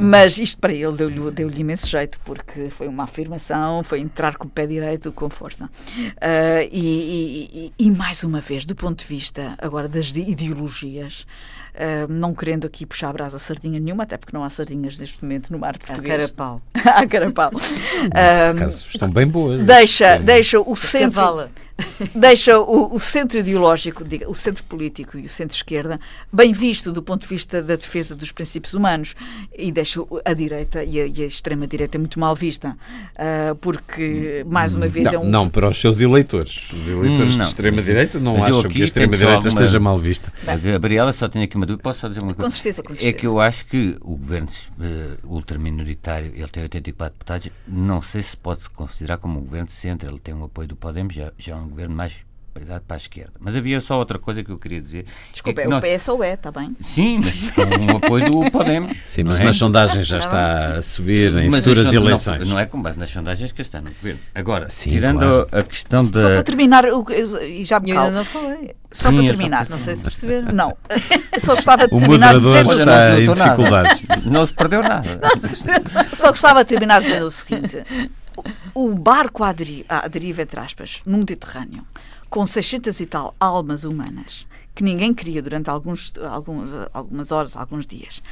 [0.00, 4.46] Mas isto para ele deu-lhe deu imenso jeito, porque foi uma afirmação, foi entrar com
[4.46, 5.66] o pé direito com força.
[5.66, 11.26] Uh, e, e, e mais uma vez, do ponto de vista agora das ideologias,
[11.76, 15.22] Uh, não querendo aqui puxar a brasa sardinha nenhuma, até porque não há sardinhas neste
[15.22, 16.14] momento no mar português.
[16.14, 16.62] Há carapau.
[16.74, 17.50] há carapau.
[17.52, 19.66] Uh, estão bem boas.
[19.66, 21.50] Deixa, deixa o centro
[22.14, 26.00] deixa o, o, centro ideológico, o centro político e o centro-esquerda
[26.32, 29.14] bem visto do ponto de vista da defesa dos princípios humanos
[29.56, 34.88] e deixa a direita e a, a extrema-direita muito mal vista, uh, porque, mais uma
[34.88, 35.28] vez, não, é um...
[35.28, 36.72] Não, para os seus eleitores.
[36.72, 39.48] Os eleitores hum, de extrema-direita não Mas acham que a extrema-direita alguma...
[39.48, 40.32] esteja mal vista.
[40.46, 42.42] A Gabriela só tem aqui uma dúvida, posso só dizer uma coisa?
[42.42, 43.10] Com certeza, com certeza.
[43.10, 48.22] É que eu acho que o governo uh, ultraminoritário, ele tem 84 deputados, não sei
[48.22, 51.14] se pode-se considerar como um governo de centro, ele tem o um apoio do Podemos,
[51.14, 52.26] já, já é um governo mais
[52.64, 53.32] para a esquerda.
[53.38, 55.04] Mas havia só outra coisa que eu queria dizer.
[55.32, 55.84] Desculpa, é, é o nós...
[55.84, 56.76] PSOE, está bem?
[56.80, 58.92] Sim, mas com o apoio do Podemos.
[59.04, 59.44] Sim, mas é?
[59.44, 62.40] nas sondagens já tá está a subir em mas futuras eleições.
[62.40, 64.20] Não, não, é com base nas sondagens que está no governo.
[64.34, 65.48] Agora, Sim, tirando claro.
[65.52, 66.20] a questão da.
[66.20, 66.84] Só para terminar,
[67.42, 68.74] e já me ainda não falei.
[68.90, 69.68] Só Sim, para terminar.
[69.68, 70.52] Não sei se perceberam.
[70.56, 70.76] Não,
[71.38, 72.72] só gostava de o terminar dizendo...
[72.72, 74.02] está em dificuldades.
[74.24, 75.20] Não se perdeu nada.
[76.14, 77.84] Só gostava de terminar dizendo o seguinte
[78.74, 81.86] o barco à deriva, à deriva, entre aspas, no Mediterrâneo,
[82.28, 87.86] com 600 e tal almas humanas, que ninguém queria durante alguns, alguns, algumas horas, alguns
[87.86, 88.22] dias,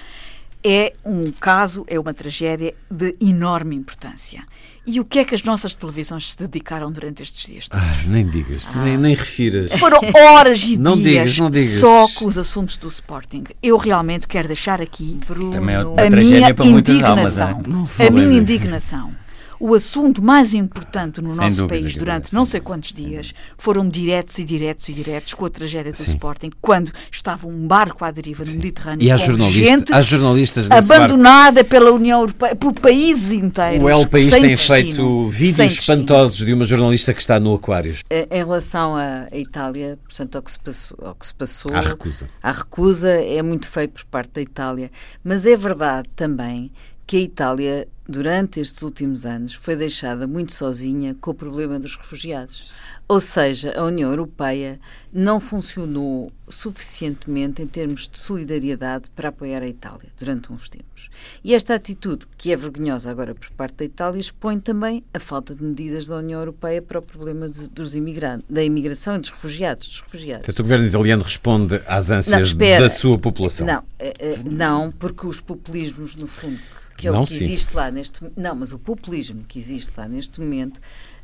[0.65, 4.43] é um caso, é uma tragédia de enorme importância.
[4.87, 7.87] E o que é que as nossas televisões se dedicaram durante estes dias todos?
[7.87, 8.83] Ah, nem digas, ah.
[8.83, 9.73] nem, nem refiras.
[9.79, 11.81] Foram horas e não dias digas, não digas.
[11.81, 13.45] só com os assuntos do Sporting.
[13.63, 17.49] Eu realmente quero deixar aqui, Bruno, é a minha indignação.
[17.49, 18.07] Almas, é?
[18.07, 19.24] a minha indignação
[19.59, 24.39] o assunto mais importante no Sem nosso país durante não sei quantos dias foram diretos
[24.39, 26.13] e diretos e diretos com a tragédia do Sim.
[26.13, 30.71] Sporting, quando estava um barco à deriva no Mediterrâneo e há jornalistas, gente há jornalistas
[30.71, 31.71] abandonada barco.
[31.71, 33.85] pela União Europeia, por países inteiros.
[33.85, 38.03] O El País tem destino, feito vídeos espantosos de uma jornalista que está no Aquários.
[38.11, 42.29] Em relação à Itália, portanto, ao que se passou, ao que se passou à recusa.
[42.43, 44.91] A recusa é muito feio por parte da Itália,
[45.23, 46.71] mas é verdade também
[47.07, 51.97] que a Itália, durante estes últimos anos, foi deixada muito sozinha com o problema dos
[51.97, 52.73] refugiados.
[53.07, 54.81] Ou seja, a União Europeia
[55.13, 61.11] não funcionou suficientemente em termos de solidariedade para apoiar a Itália durante uns tempos.
[61.45, 65.55] E esta atitude, que é vergonhosa agora por parte da Itália, expõe também a falta
[65.55, 69.31] de medidas da União Europeia para o problema de, dos imigrantes, da imigração e dos
[69.31, 69.87] refugiados.
[69.87, 70.47] Dos refugiados.
[70.47, 73.67] Portanto, o governo italiano responde às ânsias não, da sua população.
[73.67, 77.45] Não, eh, eh, não, porque os populismos, no fundo, que é não, o que sim.
[77.45, 80.81] existe lá neste Não, mas o populismo que existe lá neste momento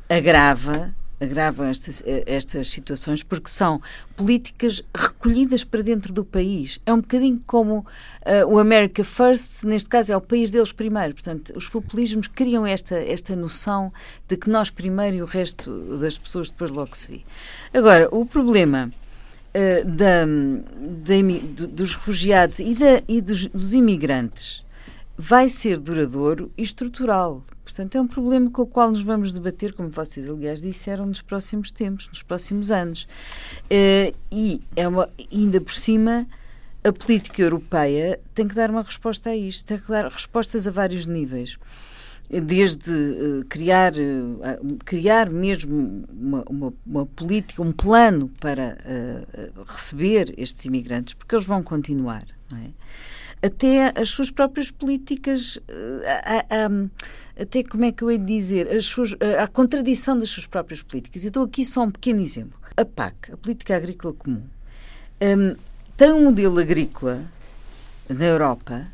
[0.09, 3.79] agrava agravam estas, estas situações porque são
[4.17, 6.81] políticas recolhidas para dentro do país.
[6.83, 7.85] É um bocadinho como uh,
[8.47, 11.13] o America First, neste caso é o país deles primeiro.
[11.13, 13.93] Portanto, os populismos criam esta, esta noção
[14.27, 15.69] de que nós primeiro e o resto
[15.99, 17.21] das pessoas depois logo se vê.
[17.71, 24.63] Agora, o problema uh, da, da, dos refugiados e, da, e dos, dos imigrantes
[25.21, 27.43] vai ser duradouro e estrutural.
[27.63, 31.21] Portanto, é um problema com o qual nos vamos debater, como vocês, aliás, disseram, nos
[31.21, 33.03] próximos tempos, nos próximos anos.
[33.65, 36.27] Uh, e é uma, ainda por cima,
[36.83, 40.71] a política europeia tem que dar uma resposta a isto, tem que dar respostas a
[40.71, 41.55] vários níveis.
[42.27, 48.75] Desde uh, criar, uh, criar mesmo uma, uma, uma, política, um plano para
[49.67, 52.71] receber estes imigrantes, porque eles vão continuar, não é?
[53.41, 55.59] Até as suas próprias políticas,
[56.05, 60.17] a, a, a, até como é que eu hei de dizer, as suas, a, contradição
[60.17, 61.25] das suas próprias políticas.
[61.25, 62.59] Eu dou aqui só um pequeno exemplo.
[62.77, 64.43] A PAC, a Política Agrícola Comum,
[65.21, 65.55] um,
[65.97, 67.21] tem um modelo agrícola
[68.09, 68.87] na Europa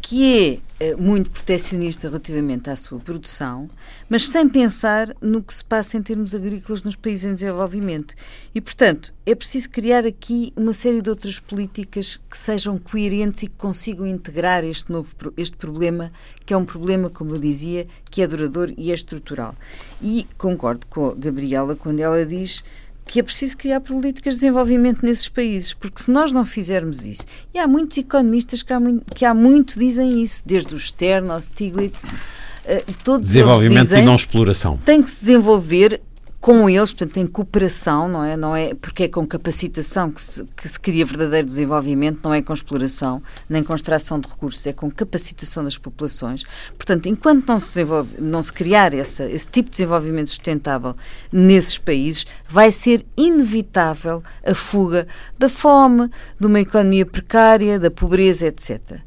[0.00, 0.58] que é eh,
[0.98, 3.68] muito protecionista relativamente à sua produção,
[4.08, 8.14] mas sem pensar no que se passa em termos agrícolas nos países em desenvolvimento.
[8.54, 13.46] E, portanto, é preciso criar aqui uma série de outras políticas que sejam coerentes e
[13.46, 16.10] que consigam integrar este novo este problema,
[16.46, 19.54] que é um problema, como eu dizia, que é duradouro e é estrutural.
[20.00, 22.64] E concordo com a Gabriela quando ela diz
[23.10, 27.24] que é preciso criar políticas de desenvolvimento nesses países, porque se nós não fizermos isso,
[27.52, 31.28] e há muitos economistas que há muito, que há muito dizem isso, desde o Stern
[31.28, 34.78] ao Stiglitz, uh, todos Desenvolvimento dizem, e não exploração.
[34.84, 36.00] Tem que se desenvolver
[36.40, 38.34] com eles, portanto, em cooperação, não é?
[38.34, 42.40] Não é porque é com capacitação que se, que se cria verdadeiro desenvolvimento, não é
[42.40, 46.44] com exploração, nem com extração de recursos, é com capacitação das populações.
[46.78, 47.84] Portanto, enquanto não se,
[48.18, 50.96] não se criar essa, esse tipo de desenvolvimento sustentável
[51.30, 55.06] nesses países, vai ser inevitável a fuga
[55.38, 59.00] da fome, de uma economia precária, da pobreza, etc.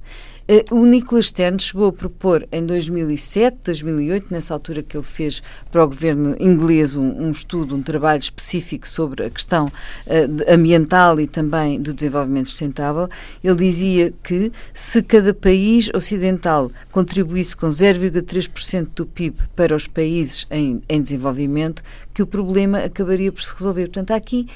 [0.46, 5.42] Eh, o Nicolas Stern chegou a propor em 2007, 2008, nessa altura que ele fez
[5.72, 11.18] para o governo inglês um, um estudo, um trabalho específico sobre a questão uh, ambiental
[11.22, 13.08] e também do desenvolvimento sustentável,
[13.42, 20.46] ele dizia que se cada país ocidental contribuísse com 0,3% do PIB para os países
[20.52, 21.82] em, em desenvolvimento,
[22.14, 23.84] que o problema acabaria por se resolver.
[23.84, 24.48] Portanto, há aqui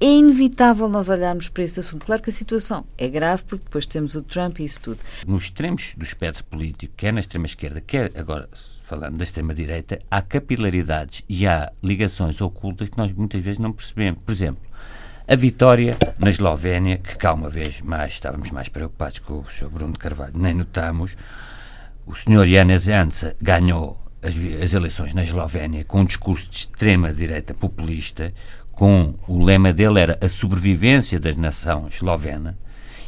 [0.00, 2.06] é inevitável nós olharmos para esse assunto.
[2.06, 4.98] Claro que a situação é grave, porque depois temos o Trump e isso tudo.
[5.26, 8.48] Nos extremos do espectro político, quer na extrema-esquerda, quer agora,
[8.84, 14.20] falando da extrema-direita, há capilaridades e há ligações ocultas que nós muitas vezes não percebemos.
[14.24, 14.62] Por exemplo,
[15.26, 19.68] a vitória na Eslovénia, que cá uma vez mais estávamos mais preocupados com o Sr.
[19.68, 21.16] Bruno de Carvalho, nem notamos,
[22.06, 22.46] o Sr.
[22.46, 28.32] Janez Jansa ganhou as, as, eleições na Eslovénia com um discurso de extrema-direita populista,
[28.78, 32.56] com o lema dele era a sobrevivência da nação eslovena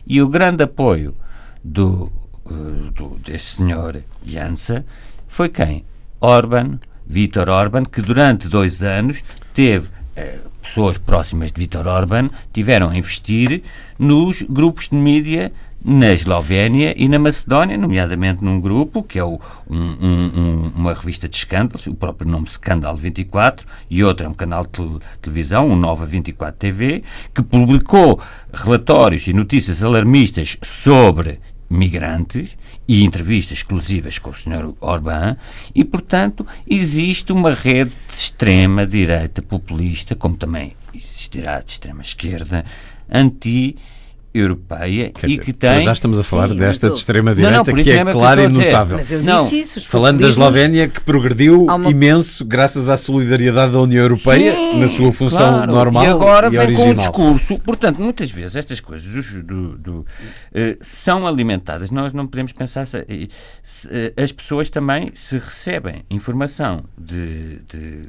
[0.05, 1.15] e o grande apoio
[1.63, 2.11] do,
[2.45, 4.85] eh, do deste senhor Jansa
[5.29, 5.85] foi quem?
[6.21, 9.23] Orban, Vítor Orban, que durante dois anos
[9.55, 13.63] teve eh, pessoas próximas de Vítor Orban tiveram a investir
[13.97, 15.53] nos grupos de mídia
[15.85, 21.29] na Eslovénia e na Macedónia, nomeadamente num grupo que é o, um, um, uma revista
[21.29, 25.77] de escândalos, o próprio nome Scandal 24, e outro é um canal de televisão, o
[25.77, 27.03] Nova 24 TV,
[27.35, 28.21] que publicou
[28.53, 32.57] relatórios e notícias alarmistas sobre migrantes
[32.87, 34.75] e entrevistas exclusivas com o Sr.
[34.81, 35.37] Orbán
[35.73, 42.65] e, portanto, existe uma rede de extrema direita populista, como também existirá de extrema esquerda,
[43.09, 43.77] anti
[44.33, 45.81] Europeia Quer e dizer, que tem.
[45.81, 48.45] Já estamos a falar Sim, desta mas de extrema-direita que é é eu clara e
[48.47, 48.73] estou a dizer.
[48.73, 48.97] notável.
[48.99, 49.89] Mas eu Não, disse isso.
[49.89, 54.89] Falando da Eslovénia, que progrediu uma- imenso graças à solidariedade da União Europeia Sim, na
[54.89, 55.73] sua função claro.
[55.73, 56.97] normal e agora e vem com o original.
[56.97, 57.59] discurso.
[57.61, 60.07] Portanto, muitas vezes estas coisas os- do- do,
[60.55, 61.91] eh, são alimentadas.
[61.91, 62.87] Nós não podemos pensar.
[62.87, 63.05] Se,
[63.65, 68.05] se, eh, as pessoas também, se recebem informação de, de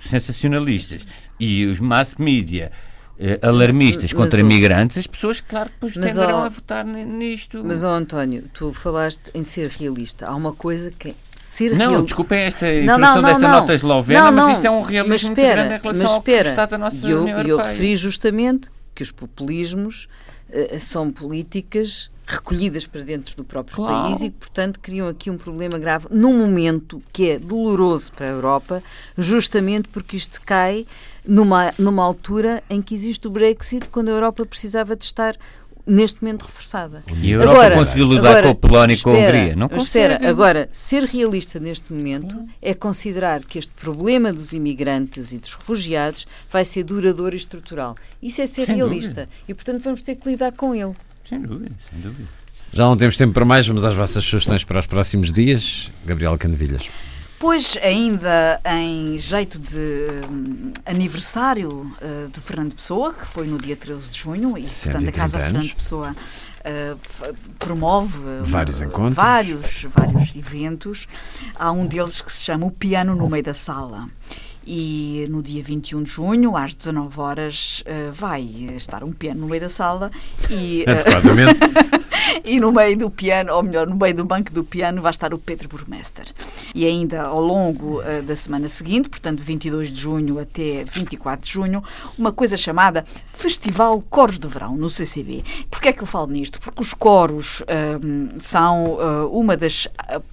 [0.00, 1.06] sensacionalistas
[1.38, 2.70] e os mass media.
[3.18, 6.84] Eh, alarmistas Mas contra o- imigrantes, as pessoas, claro, depois Mas, tenderão ó, a votar
[6.84, 7.62] ni- nisto.
[7.64, 10.26] Mas, ó António, tu falaste em ser realista.
[10.26, 12.02] Há uma coisa que é ser Não, realista.
[12.04, 13.50] desculpem esta introdução não, não, desta não.
[13.60, 16.12] nota eslovena, Não, mas isto é um realismo Mas muito espera, grande em relação mas
[16.12, 16.48] ao que espera.
[16.50, 17.70] está da nossa eu, União e eu Europeia.
[17.72, 20.08] referi justamente que os populismos
[20.50, 24.08] eh, são políticas recolhidas para dentro do próprio Claro.
[24.08, 28.26] país e que, portanto, criam aqui um problema grave num momento que é doloroso para
[28.26, 28.82] a Europa,
[29.16, 30.86] justamente porque isto cai
[31.26, 35.36] numa, numa altura em que existe o Brexit, quando a Europa precisava de estar
[35.86, 37.02] neste momento reforçada.
[37.22, 39.56] E a Europa Agora- conseguiu lidar agora, com a Polónia e com a Hungria.
[39.56, 39.86] Não consegue.
[39.86, 45.54] espera, agora, ser realista neste momento é considerar que este problema dos imigrantes e dos
[45.54, 47.96] refugiados vai ser duradouro e estrutural.
[48.22, 49.26] Isso é ser Sem realista.
[49.48, 50.94] E, portanto, vamos ter que lidar com ele.
[51.28, 52.28] Sem dúvida, sem dúvida.
[52.72, 55.92] Já não temos tempo para mais, vamos às vossas sugestões para os próximos dias.
[56.04, 56.90] Gabriela Candevilhas.
[57.38, 63.76] Pois, ainda em jeito de hum, aniversário eh, de Fernando Pessoa, que foi no dia
[63.76, 65.48] 13 de junho, e portanto a 130 Casa anos.
[65.52, 66.16] Fernando Pessoa
[66.64, 69.14] f- promove eh, Vários encontros.
[69.14, 71.06] vários, vários eventos.
[71.54, 74.08] Há um deles que se chama O Piano no Meio da Sala.
[74.70, 78.42] E no dia 21 de junho, às 19 horas, eh, vai
[78.76, 80.10] estar um piano no meio da sala
[80.50, 81.60] e eh, Adequadamente.
[82.44, 85.32] e no meio do piano, ou melhor, no meio do banco do piano, vai estar
[85.32, 86.26] o Pedro Burmester.
[86.74, 91.50] E ainda ao longo eh, da semana seguinte, portanto, 22 de junho até 24 de
[91.50, 91.82] junho,
[92.18, 95.44] uma coisa chamada Festival Coros de Verão, no CCB.
[95.70, 96.60] Porquê é que eu falo nisto?
[96.60, 97.62] Porque os coros
[98.38, 98.98] são
[99.32, 99.88] uma das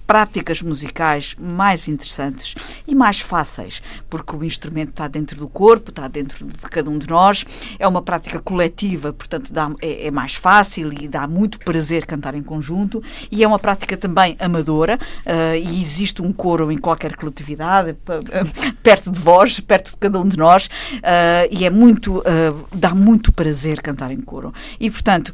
[0.06, 2.54] práticas musicais mais interessantes
[2.86, 6.98] e mais fáceis, porque o instrumento está dentro do corpo, está dentro de cada um
[6.98, 7.44] de nós,
[7.78, 12.34] é uma prática coletiva, portanto dá- é, é mais fácil e dá muito prazer cantar
[12.34, 17.14] em conjunto, e é uma prática também amadora, ah, e existe um coro em qualquer
[17.16, 17.96] coletividade,
[18.82, 20.68] perto de vós, perto de cada um de nós,
[21.02, 24.52] ah, e é muito, ah, dá muito prazer cantar em coro.
[24.80, 25.32] E, portanto,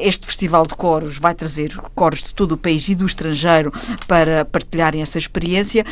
[0.00, 3.72] este festival de coros vai trazer coros de todo o país e do estrangeiro
[4.06, 5.84] para partilharem essa experiência.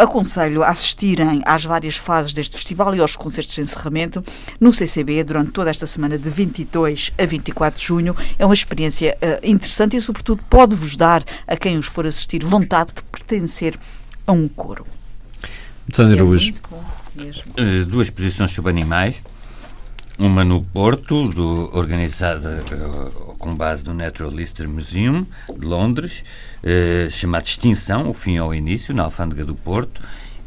[0.00, 4.22] Aconselho a assistirem às várias fases deste festival e aos concertos de encerramento
[4.60, 8.16] no CCB durante toda esta semana de 22 a 24 de junho.
[8.38, 12.92] É uma experiência ah, interessante e, sobretudo, pode-vos dar a quem os for assistir vontade
[12.94, 13.78] de pertencer
[14.26, 14.86] a um coro.
[15.88, 16.22] António É
[17.14, 17.42] mesmo.
[17.56, 19.16] Eh, duas exposições sobre animais.
[20.18, 25.26] Uma no Porto, do- organizada eh, com base no Natural History Museum
[25.58, 26.24] de Londres,
[26.62, 30.00] eh, chamada Extinção, o fim ao início, na Alfândega do Porto.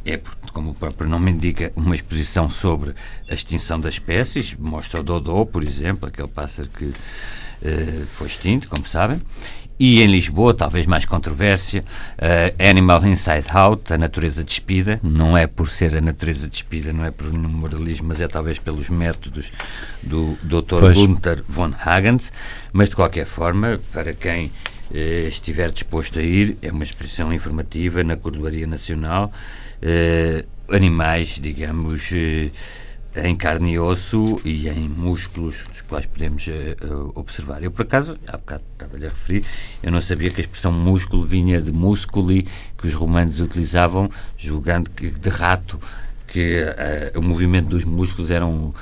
[0.05, 2.95] É, porque, como o próprio nome indica, uma exposição sobre
[3.29, 4.55] a extinção das espécies.
[4.55, 6.91] Mostra o Dodô, por exemplo, aquele pássaro que
[7.61, 9.21] eh, foi extinto, como sabem.
[9.79, 11.85] E em Lisboa, talvez mais controvérsia,
[12.17, 17.05] eh, Animal Inside Out, a natureza despida, não é por ser a natureza despida, não
[17.05, 19.51] é por nenhum moralismo, mas é talvez pelos métodos
[20.01, 20.79] do Dr.
[20.79, 20.97] Pois.
[20.97, 22.33] Gunther von Hagens,
[22.73, 24.51] mas de qualquer forma, para quem
[24.91, 29.31] eh, estiver disposto a ir, é uma exposição informativa na Cordelaria Nacional,
[30.69, 32.51] animais, digamos, eh,
[33.23, 37.63] em carne e osso e em músculos, dos quais podemos eh, eh, observar.
[37.63, 39.43] Eu, por acaso, há bocado estava-lhe a referir,
[39.81, 42.47] eu não sabia que a expressão músculo vinha de musculi,
[42.77, 45.79] que os romanos utilizavam, julgando que de rato,
[46.27, 48.73] que eh, o movimento dos músculos eram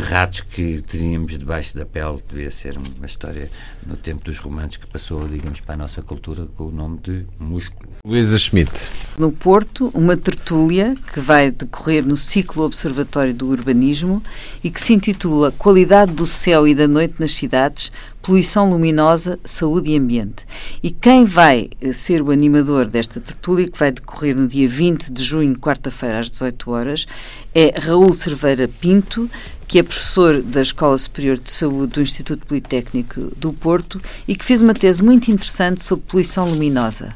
[0.00, 2.18] ratos que teríamos debaixo da pele.
[2.28, 3.50] Devia ser uma história
[3.86, 7.26] no tempo dos romanos que passou, digamos, para a nossa cultura com o nome de
[7.38, 7.90] músculo.
[8.04, 8.90] Luísa Schmidt.
[9.16, 14.22] No Porto, uma tertúlia que vai decorrer no ciclo Observatório do Urbanismo
[14.62, 17.90] e que se intitula Qualidade do Céu e da Noite nas Cidades,
[18.24, 20.46] Poluição Luminosa, Saúde e Ambiente.
[20.82, 25.12] E quem vai eh, ser o animador desta tertúlia, que vai decorrer no dia 20
[25.12, 27.06] de junho, quarta-feira, às 18 horas,
[27.54, 29.30] é Raul Cerveira Pinto,
[29.66, 34.44] que é professor da Escola Superior de Saúde do Instituto Politécnico do Porto e que
[34.44, 37.14] fez uma tese muito interessante sobre poluição luminosa.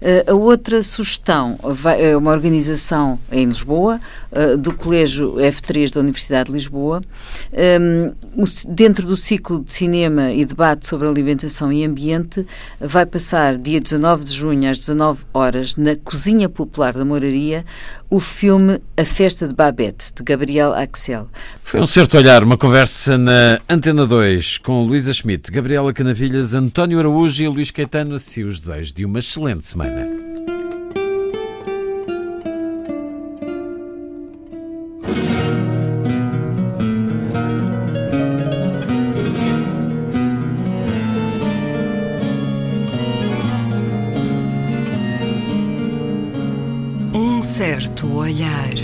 [0.00, 1.56] Uh, a outra sugestão
[1.96, 4.00] é uma organização em Lisboa,
[4.32, 7.00] uh, do Colégio F3 da Universidade de Lisboa.
[7.52, 8.12] Um,
[8.68, 12.46] dentro do ciclo de cinema e debate sobre alimentação e ambiente,
[12.80, 17.64] vai passar dia 19 de junho às 19 horas na Cozinha Popular da Moraria
[18.12, 21.28] o filme A Festa de Babette, de Gabriel Axel.
[21.64, 26.98] Foi um certo olhar, uma conversa na Antena 2 com Luísa Schmidt, Gabriela Canavilhas, António
[26.98, 28.14] Araújo e Luís Caetano.
[28.14, 30.21] Assim os desejos de uma excelente semana.
[48.14, 48.81] Olhar.